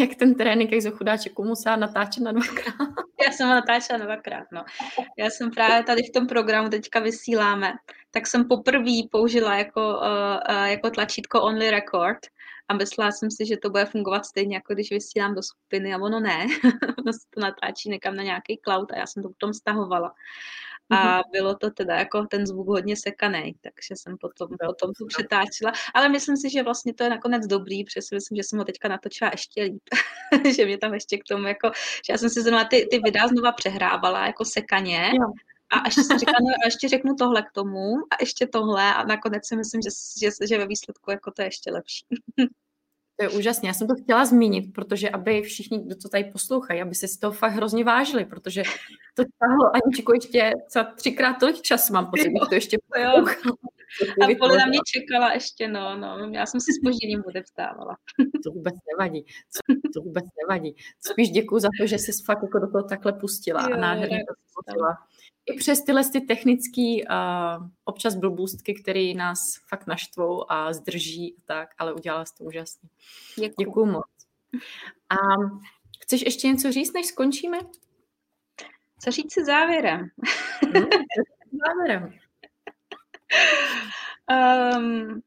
jak 0.00 0.14
ten 0.14 0.34
trénink, 0.34 0.72
jak 0.72 0.94
chudáčku 0.94 1.44
musela 1.44 1.76
natáčet 1.76 2.22
na 2.22 2.32
dvakrát. 2.32 2.88
Já 3.26 3.32
jsem 3.32 3.48
ho 3.48 3.54
natáčela 3.54 3.98
na 3.98 4.04
dvakrát, 4.04 4.44
no. 4.52 4.64
Já 5.18 5.30
jsem 5.30 5.50
právě 5.50 5.84
tady 5.84 6.02
v 6.02 6.12
tom 6.12 6.26
programu 6.26 6.68
teďka 6.68 7.00
vysíláme, 7.00 7.72
tak 8.10 8.26
jsem 8.26 8.48
poprvé 8.48 8.92
použila 9.10 9.54
jako, 9.54 9.80
uh, 10.50 10.64
jako 10.64 10.90
tlačítko 10.90 11.42
Only 11.42 11.70
Record 11.70 12.18
a 12.68 12.74
myslela 12.74 13.12
jsem 13.12 13.30
si, 13.30 13.46
že 13.46 13.56
to 13.56 13.70
bude 13.70 13.84
fungovat 13.84 14.26
stejně, 14.26 14.54
jako 14.54 14.74
když 14.74 14.90
vysílám 14.90 15.34
do 15.34 15.42
skupiny 15.42 15.94
a 15.94 15.98
ono 15.98 16.20
ne. 16.20 16.46
ono 16.98 17.12
se 17.12 17.26
to 17.30 17.40
natáčí 17.40 17.88
někam 17.88 18.16
na 18.16 18.22
nějaký 18.22 18.60
cloud 18.64 18.92
a 18.92 18.98
já 18.98 19.06
jsem 19.06 19.22
to 19.22 19.28
potom 19.28 19.54
stahovala 19.54 20.14
a 20.92 21.16
mhm. 21.16 21.22
bylo 21.32 21.54
to 21.54 21.70
teda 21.70 21.94
jako 21.94 22.26
ten 22.26 22.46
zvuk 22.46 22.68
hodně 22.68 22.96
sekaný, 22.96 23.54
takže 23.60 23.94
jsem 23.96 24.16
potom, 24.18 24.48
potom 24.66 24.92
to 24.98 25.06
přetáčela, 25.06 25.72
ale 25.94 26.08
myslím 26.08 26.36
si, 26.36 26.50
že 26.50 26.62
vlastně 26.62 26.94
to 26.94 27.04
je 27.04 27.10
nakonec 27.10 27.46
dobrý, 27.46 27.84
protože 27.84 28.02
si 28.02 28.14
myslím, 28.14 28.36
že 28.36 28.42
jsem 28.42 28.58
ho 28.58 28.64
teďka 28.64 28.88
natočila 28.88 29.30
ještě 29.30 29.62
líp, 29.62 29.82
že 30.56 30.64
mě 30.64 30.78
tam 30.78 30.94
ještě 30.94 31.18
k 31.18 31.24
tomu 31.28 31.46
jako, 31.46 31.70
že 32.06 32.12
já 32.12 32.18
jsem 32.18 32.30
si 32.30 32.42
zrovna 32.42 32.64
ty, 32.64 32.88
ty 32.90 32.98
videa 32.98 33.28
znova 33.28 33.52
přehrávala 33.52 34.26
jako 34.26 34.44
sekaně, 34.44 35.10
jo. 35.14 35.32
A 35.72 35.82
ještě 35.84 36.04
jsem 36.04 36.18
říkala, 36.18 36.38
no 36.40 36.48
a 36.48 36.64
ještě 36.64 36.88
řeknu 36.88 37.14
tohle 37.14 37.42
k 37.42 37.52
tomu 37.52 37.94
a 38.10 38.16
ještě 38.20 38.46
tohle 38.46 38.94
a 38.94 39.04
nakonec 39.04 39.46
si 39.46 39.56
myslím, 39.56 39.82
že, 39.82 39.90
že, 40.20 40.46
že 40.48 40.58
ve 40.58 40.66
výsledku 40.66 41.10
jako 41.10 41.30
to 41.30 41.42
je 41.42 41.46
ještě 41.46 41.70
lepší. 41.70 42.06
To 43.16 43.24
je 43.24 43.28
úžasné. 43.28 43.66
Já 43.66 43.74
jsem 43.74 43.86
to 43.88 43.94
chtěla 43.94 44.24
zmínit, 44.24 44.72
protože 44.74 45.10
aby 45.10 45.42
všichni, 45.42 45.78
kdo 45.78 45.96
to 45.96 46.08
tady 46.08 46.24
poslouchají, 46.24 46.82
aby 46.82 46.94
se 46.94 47.08
si 47.08 47.18
to 47.18 47.32
fakt 47.32 47.52
hrozně 47.52 47.84
vážili, 47.84 48.24
protože 48.24 48.62
to 49.14 49.22
tahlo 49.38 49.70
Aničko 49.74 50.14
ještě 50.14 50.52
třikrát 50.96 51.34
tolik 51.34 51.62
času 51.62 51.92
mám 51.92 52.06
pocit, 52.10 52.32
to 52.48 52.54
ještě 52.54 52.78
jo. 53.02 53.24
A 54.00 54.34
Poli 54.38 54.56
na 54.56 54.66
mě 54.66 54.78
čekala 54.86 55.32
ještě, 55.32 55.68
no, 55.68 55.96
no. 55.96 56.30
Já 56.32 56.46
jsem 56.46 56.60
si 56.60 56.72
s 56.72 56.80
požděním 56.84 57.22
odevstávala. 57.26 57.96
To 58.44 58.50
vůbec 58.50 58.74
nevadí. 58.92 59.26
To 59.94 60.00
vůbec 60.00 60.24
nevadí. 60.42 60.76
Spíš 61.10 61.30
děkuji 61.30 61.58
za 61.58 61.68
to, 61.80 61.86
že 61.86 61.98
jsi 61.98 62.12
fakt 62.24 62.42
jako 62.42 62.58
do 62.58 62.66
toho 62.70 62.82
takhle 62.82 63.12
pustila 63.12 63.62
jo, 63.62 63.74
a 63.74 63.76
nádherně 63.76 64.24
to 64.28 64.34
spustila 64.50 64.98
i 65.46 65.52
přes 65.52 65.84
tyhle 65.84 66.04
ty 66.04 66.20
technické 66.20 66.96
uh, 67.10 67.66
občas 67.84 68.14
blbůstky, 68.14 68.74
které 68.74 69.14
nás 69.14 69.38
fakt 69.68 69.86
naštvou 69.86 70.52
a 70.52 70.72
zdrží 70.72 71.34
a 71.38 71.40
tak, 71.44 71.68
ale 71.78 71.92
udělala 71.92 72.24
jsi 72.24 72.34
to 72.34 72.44
úžasně. 72.44 72.88
Děkuji. 73.38 73.64
Děkuji 73.64 73.86
moc. 73.86 74.04
A 75.10 75.16
chceš 76.00 76.22
ještě 76.22 76.48
něco 76.48 76.72
říct, 76.72 76.92
než 76.92 77.06
skončíme? 77.06 77.58
Co 78.98 79.10
říct 79.10 79.32
si 79.32 79.44
závěrem? 79.44 80.08
No, 80.74 80.88
závěrem. 81.66 82.12
Um, 84.30 85.22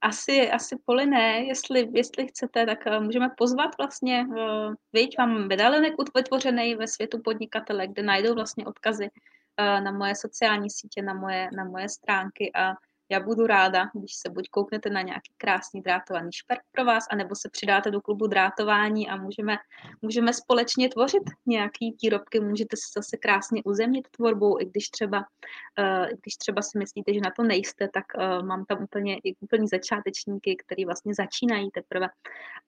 asi, 0.00 0.50
asi 0.50 0.76
Poli 0.84 1.06
ne, 1.06 1.44
jestli, 1.44 1.88
jestli 1.94 2.26
chcete, 2.26 2.66
tak 2.66 2.78
uh, 2.86 3.04
můžeme 3.04 3.30
pozvat 3.36 3.70
vlastně, 3.78 4.26
uh, 4.28 4.74
víť, 4.92 5.18
mám 5.18 5.48
medailonek 5.48 5.94
vytvořený 6.14 6.74
ve 6.74 6.86
světu 6.86 7.20
podnikatele, 7.24 7.86
kde 7.86 8.02
najdou 8.02 8.34
vlastně 8.34 8.66
odkazy 8.66 9.10
na 9.58 9.92
moje 9.92 10.14
sociální 10.14 10.70
sítě, 10.70 11.02
na 11.02 11.14
moje, 11.14 11.50
na 11.56 11.64
moje 11.64 11.88
stránky 11.88 12.50
a 12.54 12.74
já 13.10 13.20
budu 13.20 13.46
ráda, 13.46 13.90
když 13.94 14.14
se 14.14 14.30
buď 14.30 14.48
kouknete 14.48 14.90
na 14.90 15.02
nějaký 15.02 15.32
krásný 15.36 15.82
drátovaný 15.82 16.32
šperk 16.32 16.60
pro 16.72 16.84
vás, 16.84 17.04
anebo 17.10 17.34
se 17.34 17.48
přidáte 17.52 17.90
do 17.90 18.00
klubu 18.00 18.26
drátování 18.26 19.08
a 19.08 19.16
můžeme, 19.16 19.56
můžeme 20.02 20.32
společně 20.32 20.88
tvořit 20.88 21.22
nějaký 21.46 21.96
výrobky, 22.02 22.40
můžete 22.40 22.76
se 22.76 23.00
zase 23.00 23.16
krásně 23.16 23.62
uzemnit 23.64 24.08
tvorbou, 24.10 24.60
i 24.60 24.64
když 24.64 24.88
třeba, 24.88 25.18
uh, 25.18 26.06
když 26.22 26.34
třeba 26.36 26.62
si 26.62 26.78
myslíte, 26.78 27.14
že 27.14 27.20
na 27.20 27.30
to 27.36 27.42
nejste, 27.42 27.88
tak 27.94 28.04
uh, 28.16 28.46
mám 28.46 28.64
tam 28.64 28.82
úplně 28.82 29.18
i 29.24 29.34
úplný 29.40 29.68
začátečníky, 29.68 30.56
který 30.56 30.84
vlastně 30.84 31.14
začínají 31.14 31.70
teprve. 31.70 32.08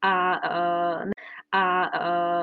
A, 0.02 0.32
uh, 1.04 1.10
a 1.52 1.90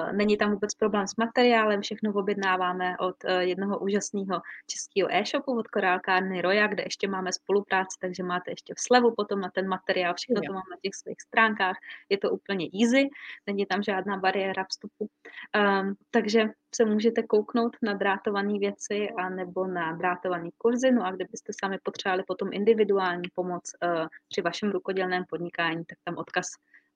uh, 0.07 0.13
není 0.13 0.37
tam 0.37 0.51
vůbec 0.51 0.75
problém 0.75 1.07
s 1.07 1.15
materiálem, 1.15 1.81
všechno 1.81 2.13
objednáváme 2.13 2.97
od 2.97 3.15
uh, 3.23 3.31
jednoho 3.31 3.79
úžasného 3.79 4.41
českého 4.67 5.07
e-shopu 5.11 5.59
od 5.59 5.67
korálkárny 5.67 6.41
Roja, 6.41 6.67
kde 6.67 6.83
ještě 6.83 7.07
máme 7.07 7.33
spolupráci 7.33 7.87
práci, 7.87 7.97
takže 7.99 8.23
máte 8.23 8.51
ještě 8.51 8.73
v 8.73 8.79
slevu 8.79 9.13
potom 9.17 9.39
na 9.41 9.49
ten 9.49 9.67
materiál, 9.67 10.13
všechno 10.13 10.41
to 10.41 10.53
mám 10.53 10.63
na 10.71 10.77
těch 10.81 10.95
svých 10.95 11.21
stránkách, 11.21 11.75
je 12.09 12.17
to 12.17 12.29
úplně 12.29 12.65
easy, 12.81 13.09
není 13.47 13.65
tam 13.65 13.83
žádná 13.83 14.17
bariéra 14.17 14.63
vstupu, 14.63 15.09
um, 15.09 15.95
takže 16.11 16.49
se 16.75 16.85
můžete 16.85 17.23
kouknout 17.23 17.77
na 17.81 17.93
drátované 17.93 18.59
věci 18.59 19.09
a 19.17 19.29
nebo 19.29 19.67
na 19.67 19.93
drátované 19.93 20.49
kurzy, 20.57 20.91
no 20.91 21.05
a 21.05 21.11
kdybyste 21.11 21.53
sami 21.63 21.77
potřebovali 21.83 22.23
potom 22.27 22.49
individuální 22.51 23.29
pomoc 23.35 23.71
uh, 23.83 24.07
při 24.29 24.41
vašem 24.41 24.71
rukodělném 24.71 25.23
podnikání, 25.29 25.85
tak 25.85 25.97
tam 26.03 26.17
odkaz 26.17 26.47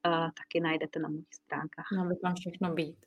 taky 0.10 0.60
najdete 0.60 1.00
na 1.00 1.10
mých 1.10 1.34
stránkách. 1.34 1.86
No, 1.98 2.06
by 2.06 2.16
tam 2.16 2.36
všechno 2.36 2.74
být. 2.74 3.06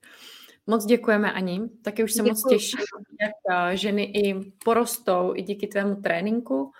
Moc 0.66 0.84
děkujeme, 0.84 1.32
Ani. 1.32 1.60
Taky 1.82 2.04
už 2.04 2.12
se 2.12 2.22
Děkuji. 2.22 2.28
moc 2.28 2.42
těším, 2.48 2.78
jak 3.20 3.32
eh, 3.50 3.76
ženy 3.76 4.04
i 4.04 4.52
porostou 4.64 5.32
i 5.36 5.42
díky 5.42 5.66
tvému 5.66 5.96
tréninku 5.96 6.72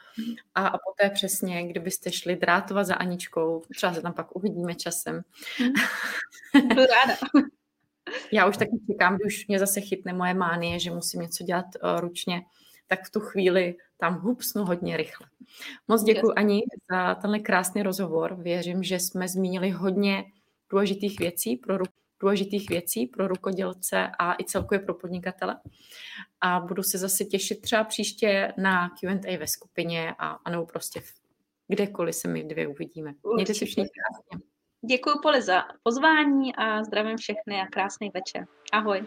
a, 0.55 0.66
a 0.66 0.79
poté 0.79 1.11
přesně, 1.11 1.68
kdybyste 1.68 2.12
šli 2.12 2.37
drátovat 2.37 2.87
za 2.87 2.94
Aničkou, 2.94 3.62
třeba 3.77 3.94
se 3.94 4.03
tam 4.03 4.12
pak 4.12 4.37
uvidíme 4.37 4.74
časem. 4.74 5.22
Budu 6.62 6.81
ráda. 6.81 7.16
Já 8.33 8.46
už 8.46 8.57
taky 8.57 8.70
čekám, 8.90 9.16
když 9.16 9.38
už 9.38 9.46
mě 9.46 9.59
zase 9.59 9.81
chytne 9.81 10.12
moje 10.12 10.35
mánie, 10.35 10.79
že 10.79 10.90
musím 10.90 11.20
něco 11.20 11.44
dělat 11.44 11.66
uh, 11.83 12.00
ručně, 12.00 12.42
tak 12.87 13.07
v 13.07 13.11
tu 13.11 13.20
chvíli 13.20 13.77
tam 13.96 14.14
hupsnu 14.14 14.64
hodně 14.64 14.96
rychle. 14.96 15.26
Moc 15.88 16.02
děkuji 16.02 16.33
Ani 16.37 16.62
za 16.92 17.14
tenhle 17.14 17.38
krásný 17.38 17.83
rozhovor. 17.83 18.35
Věřím, 18.42 18.83
že 18.83 19.00
jsme 19.00 19.28
zmínili 19.28 19.70
hodně 19.70 20.24
důležitých 20.70 21.18
věcí 21.18 21.57
pro 21.57 21.78
ruku 21.78 21.92
důležitých 22.24 22.70
věcí 22.70 23.07
pro 23.07 23.28
rukodělce 23.28 24.11
a 24.18 24.35
i 24.35 24.44
celkově 24.44 24.78
pro 24.78 24.94
podnikatele. 24.94 25.61
A 26.40 26.61
budu 26.61 26.83
se 26.83 26.98
zase 26.98 27.24
těšit 27.24 27.61
třeba 27.61 27.85
příště 27.85 28.52
na 28.59 28.88
Q&A 28.88 29.38
ve 29.38 29.46
skupině 29.46 30.14
a, 30.18 30.28
a 30.28 30.50
nebo 30.50 30.66
prostě 30.66 31.00
v, 31.00 31.14
kdekoliv 31.68 32.14
se 32.14 32.28
my 32.28 32.44
dvě 32.44 32.68
uvidíme. 32.68 33.14
Mějte 33.35 33.54
si 33.54 33.64
všichni 33.64 33.85
krásně. 33.85 34.46
Děkuji 34.88 35.14
Poli 35.22 35.42
za 35.42 35.62
pozvání 35.83 36.57
a 36.57 36.85
zdravím 36.85 37.16
všechny 37.16 37.61
a 37.61 37.66
krásný 37.66 38.11
večer. 38.14 38.46
Ahoj. 38.72 39.07